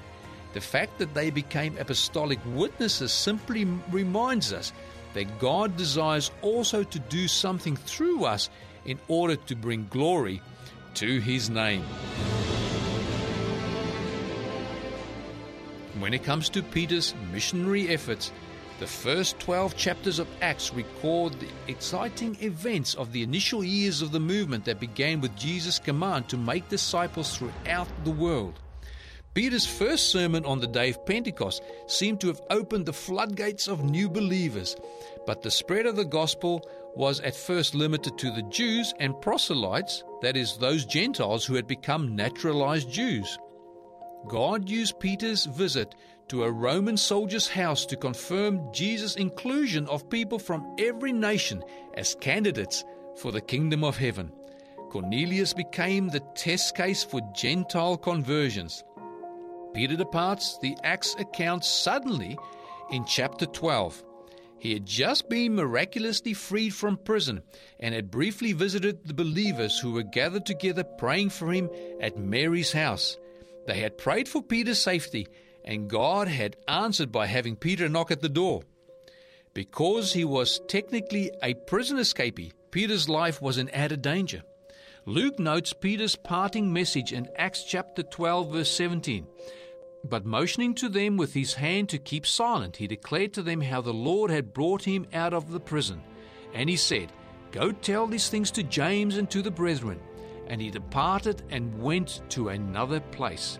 The 0.53 0.61
fact 0.61 0.97
that 0.99 1.13
they 1.13 1.29
became 1.29 1.77
apostolic 1.77 2.39
witnesses 2.45 3.11
simply 3.11 3.65
reminds 3.89 4.51
us 4.51 4.73
that 5.13 5.39
God 5.39 5.77
desires 5.77 6.31
also 6.41 6.83
to 6.83 6.99
do 6.99 7.27
something 7.27 7.75
through 7.75 8.25
us 8.25 8.49
in 8.85 8.99
order 9.07 9.35
to 9.35 9.55
bring 9.55 9.87
glory 9.89 10.41
to 10.95 11.19
His 11.19 11.49
name. 11.49 11.83
When 16.01 16.15
it 16.15 16.23
comes 16.23 16.49
to 16.49 16.63
Peter's 16.63 17.13
missionary 17.31 17.89
efforts, 17.89 18.31
the 18.79 18.87
first 18.87 19.39
12 19.39 19.77
chapters 19.77 20.17
of 20.17 20.27
Acts 20.41 20.73
record 20.73 21.39
the 21.39 21.47
exciting 21.67 22.35
events 22.41 22.95
of 22.95 23.11
the 23.11 23.21
initial 23.21 23.63
years 23.63 24.01
of 24.01 24.11
the 24.11 24.19
movement 24.19 24.65
that 24.65 24.79
began 24.79 25.21
with 25.21 25.35
Jesus' 25.35 25.77
command 25.77 26.27
to 26.29 26.37
make 26.37 26.67
disciples 26.69 27.37
throughout 27.37 27.87
the 28.03 28.09
world. 28.09 28.59
Peter's 29.35 29.67
first 29.67 30.09
sermon 30.09 30.43
on 30.43 30.59
the 30.59 30.65
day 30.65 30.89
of 30.89 31.05
Pentecost 31.05 31.61
seemed 31.85 32.19
to 32.21 32.29
have 32.29 32.41
opened 32.49 32.87
the 32.87 32.93
floodgates 32.93 33.67
of 33.67 33.83
new 33.83 34.09
believers, 34.09 34.75
but 35.27 35.43
the 35.43 35.51
spread 35.51 35.85
of 35.85 35.95
the 35.95 36.03
gospel 36.03 36.67
was 36.95 37.19
at 37.19 37.35
first 37.35 37.75
limited 37.75 38.17
to 38.17 38.31
the 38.31 38.41
Jews 38.49 38.91
and 38.99 39.21
proselytes, 39.21 40.03
that 40.23 40.35
is, 40.35 40.57
those 40.57 40.83
Gentiles 40.83 41.45
who 41.45 41.53
had 41.53 41.67
become 41.67 42.15
naturalized 42.15 42.89
Jews. 42.91 43.37
God 44.27 44.69
used 44.69 44.99
Peter's 44.99 45.45
visit 45.45 45.95
to 46.29 46.43
a 46.43 46.51
Roman 46.51 46.95
soldier's 46.95 47.47
house 47.47 47.85
to 47.87 47.97
confirm 47.97 48.71
Jesus' 48.71 49.15
inclusion 49.15 49.87
of 49.87 50.09
people 50.09 50.39
from 50.39 50.75
every 50.79 51.11
nation 51.11 51.63
as 51.95 52.15
candidates 52.15 52.85
for 53.17 53.31
the 53.31 53.41
kingdom 53.41 53.83
of 53.83 53.97
heaven. 53.97 54.31
Cornelius 54.89 55.53
became 55.53 56.07
the 56.09 56.21
test 56.35 56.75
case 56.75 57.03
for 57.03 57.21
Gentile 57.35 57.97
conversions. 57.97 58.83
Peter 59.73 59.95
departs 59.95 60.57
the 60.61 60.75
Acts 60.83 61.15
account 61.17 61.63
suddenly 61.63 62.37
in 62.91 63.05
chapter 63.05 63.45
12. 63.45 64.03
He 64.59 64.73
had 64.73 64.85
just 64.85 65.27
been 65.27 65.55
miraculously 65.55 66.33
freed 66.33 66.75
from 66.75 66.97
prison 66.97 67.41
and 67.79 67.95
had 67.95 68.11
briefly 68.11 68.53
visited 68.53 69.05
the 69.05 69.13
believers 69.13 69.79
who 69.79 69.93
were 69.93 70.03
gathered 70.03 70.45
together 70.45 70.83
praying 70.83 71.29
for 71.29 71.51
him 71.51 71.69
at 71.99 72.17
Mary's 72.17 72.71
house. 72.71 73.17
They 73.67 73.79
had 73.79 73.97
prayed 73.97 74.27
for 74.27 74.41
Peter's 74.41 74.79
safety, 74.79 75.27
and 75.63 75.89
God 75.89 76.27
had 76.27 76.57
answered 76.67 77.11
by 77.11 77.27
having 77.27 77.55
Peter 77.55 77.87
knock 77.87 78.11
at 78.11 78.21
the 78.21 78.29
door. 78.29 78.63
Because 79.53 80.13
he 80.13 80.23
was 80.25 80.61
technically 80.67 81.31
a 81.43 81.53
prison 81.53 81.97
escapee, 81.97 82.53
Peter's 82.71 83.09
life 83.09 83.41
was 83.41 83.57
in 83.57 83.69
added 83.69 84.01
danger. 84.01 84.43
Luke 85.05 85.39
notes 85.39 85.73
Peter's 85.73 86.15
parting 86.15 86.71
message 86.71 87.11
in 87.11 87.27
Acts 87.35 87.63
chapter 87.63 88.03
12, 88.03 88.51
verse 88.51 88.71
17. 88.71 89.27
But 90.03 90.25
motioning 90.25 90.73
to 90.75 90.89
them 90.89 91.17
with 91.17 91.33
his 91.33 91.55
hand 91.55 91.89
to 91.89 91.97
keep 91.97 92.25
silent, 92.25 92.77
he 92.77 92.87
declared 92.87 93.33
to 93.33 93.43
them 93.43 93.61
how 93.61 93.81
the 93.81 93.93
Lord 93.93 94.31
had 94.31 94.53
brought 94.53 94.83
him 94.83 95.05
out 95.13 95.33
of 95.33 95.51
the 95.51 95.59
prison. 95.59 96.01
And 96.53 96.69
he 96.69 96.75
said, 96.77 97.11
Go 97.51 97.71
tell 97.71 98.07
these 98.07 98.29
things 98.29 98.51
to 98.51 98.63
James 98.63 99.17
and 99.17 99.29
to 99.31 99.41
the 99.41 99.51
brethren. 99.51 99.99
And 100.51 100.61
he 100.61 100.69
departed 100.69 101.43
and 101.49 101.81
went 101.81 102.21
to 102.31 102.49
another 102.49 102.99
place. 102.99 103.57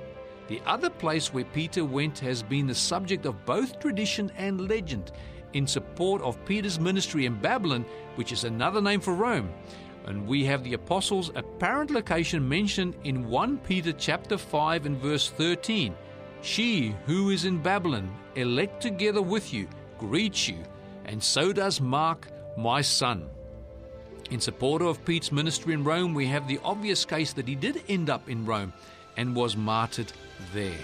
The 0.48 0.62
other 0.66 0.90
place 0.90 1.34
where 1.34 1.46
Peter 1.46 1.86
went 1.86 2.20
has 2.20 2.44
been 2.44 2.68
the 2.68 2.76
subject 2.76 3.26
of 3.26 3.46
both 3.46 3.80
tradition 3.80 4.30
and 4.38 4.68
legend 4.68 5.14
in 5.54 5.66
support 5.66 6.22
of 6.22 6.44
Peter's 6.44 6.82
ministry 6.82 7.26
in 7.26 7.40
Babylon, 7.40 7.86
which 8.16 8.34
is 8.34 8.44
another 8.44 8.82
name 8.82 9.00
for 9.00 9.14
Rome. 9.14 9.50
And 10.06 10.28
we 10.28 10.44
have 10.44 10.66
the 10.66 10.74
apostles' 10.74 11.32
apparent 11.36 11.92
location 11.92 12.46
mentioned 12.46 12.96
in 13.06 13.30
1 13.30 13.60
Peter 13.60 13.94
chapter 13.94 14.38
5 14.38 14.86
and 14.86 14.98
verse 14.98 15.30
13. 15.30 15.96
She 16.42 16.94
who 17.06 17.30
is 17.30 17.46
in 17.46 17.62
Babylon, 17.62 18.14
elect 18.36 18.82
together 18.82 19.22
with 19.22 19.54
you, 19.54 19.70
greets 19.98 20.50
you, 20.50 20.58
and 21.06 21.24
so 21.24 21.54
does 21.54 21.80
Mark, 21.80 22.28
my 22.58 22.82
son. 22.82 23.30
In 24.32 24.40
support 24.40 24.82
of 24.82 25.04
Pete's 25.04 25.30
ministry 25.30 25.74
in 25.74 25.84
Rome, 25.84 26.14
we 26.14 26.26
have 26.28 26.48
the 26.48 26.62
obvious 26.64 27.04
case 27.04 27.34
that 27.34 27.50
he 27.50 27.54
did 27.54 27.84
end 27.90 28.10
up 28.10 28.30
in 28.30 28.46
Rome 28.46 28.72
and 29.18 29.36
was 29.36 29.58
martyred 29.58 30.14
there. 30.54 30.80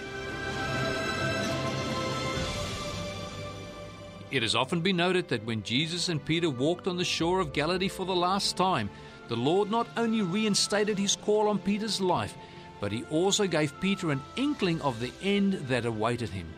It 4.30 4.42
has 4.42 4.54
often 4.54 4.82
been 4.82 4.98
noted 4.98 5.28
that 5.28 5.46
when 5.46 5.62
Jesus 5.62 6.10
and 6.10 6.22
Peter 6.22 6.50
walked 6.50 6.86
on 6.86 6.98
the 6.98 7.04
shore 7.06 7.40
of 7.40 7.54
Galilee 7.54 7.88
for 7.88 8.04
the 8.04 8.14
last 8.14 8.58
time, 8.58 8.90
the 9.28 9.36
Lord 9.36 9.70
not 9.70 9.88
only 9.96 10.20
reinstated 10.20 10.98
his 10.98 11.16
call 11.16 11.48
on 11.48 11.58
Peter's 11.58 12.02
life, 12.02 12.34
but 12.80 12.92
he 12.92 13.04
also 13.04 13.46
gave 13.46 13.80
Peter 13.80 14.12
an 14.12 14.20
inkling 14.36 14.78
of 14.82 15.00
the 15.00 15.12
end 15.22 15.54
that 15.68 15.86
awaited 15.86 16.28
him. 16.28 16.52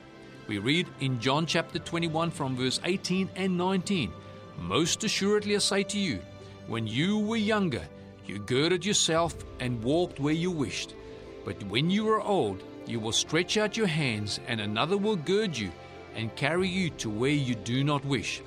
We 0.49 0.59
read 0.59 0.89
in 0.99 1.21
John 1.21 1.47
chapter 1.47 1.79
21 1.79 2.33
from 2.33 2.57
verse 2.57 2.81
18 2.83 3.31
and 3.37 3.57
19 3.57 4.13
Most 4.59 5.05
assuredly 5.05 5.55
I 5.55 5.61
say 5.61 5.85
to 5.85 5.99
you, 5.99 6.19
when 6.67 6.87
you 6.87 7.19
were 7.19 7.37
younger, 7.37 7.83
you 8.27 8.39
girded 8.39 8.85
yourself 8.85 9.35
and 9.59 9.83
walked 9.83 10.21
where 10.21 10.35
you 10.35 10.51
wished. 10.51 10.95
But 11.45 11.63
when 11.65 11.91
you 11.91 12.09
are 12.11 12.21
old, 12.21 12.63
you 12.87 13.01
will 13.01 13.13
stretch 13.13 13.57
out 13.57 13.77
your 13.77 13.87
hands, 13.87 14.41
and 14.47 14.61
another 14.61 14.97
will 14.97 15.17
gird 15.17 15.57
you 15.57 15.71
and 16.15 16.35
carry 16.37 16.69
you 16.69 16.91
to 16.91 17.11
where 17.11 17.31
you 17.31 17.55
do 17.55 17.85
not 17.85 18.05
wish. 18.05 18.43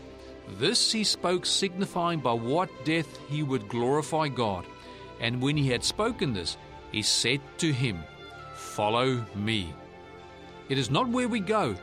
This 0.60 0.92
he 0.92 1.04
spoke, 1.04 1.46
signifying 1.46 2.20
by 2.20 2.34
what 2.34 2.70
death 2.86 3.18
he 3.30 3.44
would 3.44 3.70
glorify 3.70 4.28
God. 4.28 4.66
And 5.20 5.42
when 5.42 5.56
he 5.56 5.70
had 5.70 5.84
spoken 5.84 6.34
this, 6.34 6.58
he 6.92 7.02
said 7.02 7.42
to 7.60 7.72
him, 7.72 8.04
Follow 8.56 9.26
me. 9.36 9.74
It 10.70 10.78
is 10.78 10.90
not 10.90 11.10
where 11.10 11.28
we 11.28 11.40
go 11.40 11.76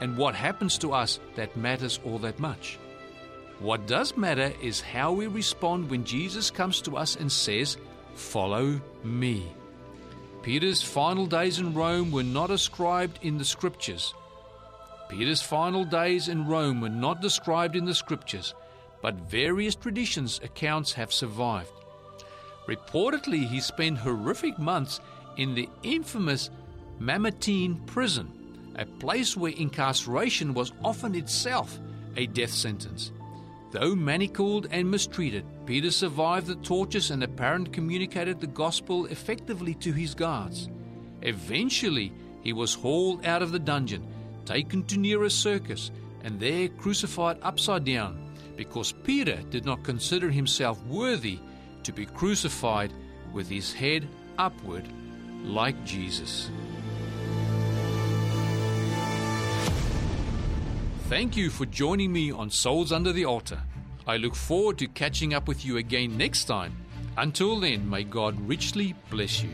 and 0.00 0.16
what 0.16 0.34
happens 0.34 0.78
to 0.78 0.92
us 0.92 1.20
that 1.34 1.56
matters 1.56 2.00
all 2.04 2.18
that 2.18 2.38
much. 2.38 2.78
What 3.64 3.86
does 3.86 4.14
matter 4.14 4.52
is 4.60 4.82
how 4.82 5.12
we 5.12 5.26
respond 5.26 5.88
when 5.88 6.04
Jesus 6.04 6.50
comes 6.50 6.82
to 6.82 6.98
us 6.98 7.16
and 7.16 7.32
says, 7.32 7.78
Follow 8.14 8.78
me. 9.02 9.54
Peter's 10.42 10.82
final 10.82 11.24
days 11.24 11.58
in 11.58 11.72
Rome 11.72 12.12
were 12.12 12.22
not 12.22 12.50
ascribed 12.50 13.20
in 13.22 13.38
the 13.38 13.44
scriptures. 13.46 14.12
Peter's 15.08 15.40
final 15.40 15.86
days 15.86 16.28
in 16.28 16.46
Rome 16.46 16.82
were 16.82 16.90
not 16.90 17.22
described 17.22 17.74
in 17.74 17.86
the 17.86 17.94
scriptures, 17.94 18.52
but 19.00 19.14
various 19.30 19.74
traditions 19.74 20.42
accounts 20.44 20.92
have 20.92 21.10
survived. 21.10 21.72
Reportedly, 22.68 23.48
he 23.48 23.60
spent 23.60 23.96
horrific 23.96 24.58
months 24.58 25.00
in 25.38 25.54
the 25.54 25.70
infamous 25.82 26.50
Mamertine 26.98 27.80
prison, 27.86 28.30
a 28.76 28.84
place 28.84 29.38
where 29.38 29.52
incarceration 29.52 30.52
was 30.52 30.74
often 30.84 31.14
itself 31.14 31.80
a 32.14 32.26
death 32.26 32.52
sentence. 32.52 33.10
Though 33.74 33.96
manacled 33.96 34.68
and 34.70 34.88
mistreated, 34.88 35.44
Peter 35.66 35.90
survived 35.90 36.46
the 36.46 36.54
tortures 36.54 37.10
and 37.10 37.24
apparently 37.24 37.72
communicated 37.72 38.38
the 38.38 38.46
gospel 38.46 39.06
effectively 39.06 39.74
to 39.74 39.90
his 39.90 40.14
guards. 40.14 40.68
Eventually, 41.22 42.12
he 42.40 42.52
was 42.52 42.72
hauled 42.72 43.26
out 43.26 43.42
of 43.42 43.50
the 43.50 43.58
dungeon, 43.58 44.06
taken 44.44 44.84
to 44.84 44.96
Nero's 44.96 45.34
circus, 45.34 45.90
and 46.22 46.38
there 46.38 46.68
crucified 46.68 47.38
upside 47.42 47.84
down 47.84 48.36
because 48.56 48.92
Peter 48.92 49.40
did 49.50 49.64
not 49.64 49.82
consider 49.82 50.30
himself 50.30 50.80
worthy 50.84 51.40
to 51.82 51.92
be 51.92 52.06
crucified 52.06 52.92
with 53.32 53.48
his 53.48 53.72
head 53.72 54.06
upward 54.38 54.86
like 55.42 55.84
Jesus. 55.84 56.48
Thank 61.14 61.36
you 61.36 61.48
for 61.48 61.64
joining 61.64 62.12
me 62.12 62.32
on 62.32 62.50
Souls 62.50 62.90
Under 62.90 63.12
the 63.12 63.24
Altar. 63.24 63.62
I 64.04 64.16
look 64.16 64.34
forward 64.34 64.78
to 64.78 64.88
catching 64.88 65.32
up 65.32 65.46
with 65.46 65.64
you 65.64 65.76
again 65.76 66.16
next 66.16 66.46
time. 66.46 66.74
Until 67.16 67.60
then, 67.60 67.88
may 67.88 68.02
God 68.02 68.36
richly 68.40 68.96
bless 69.10 69.40
you. 69.40 69.50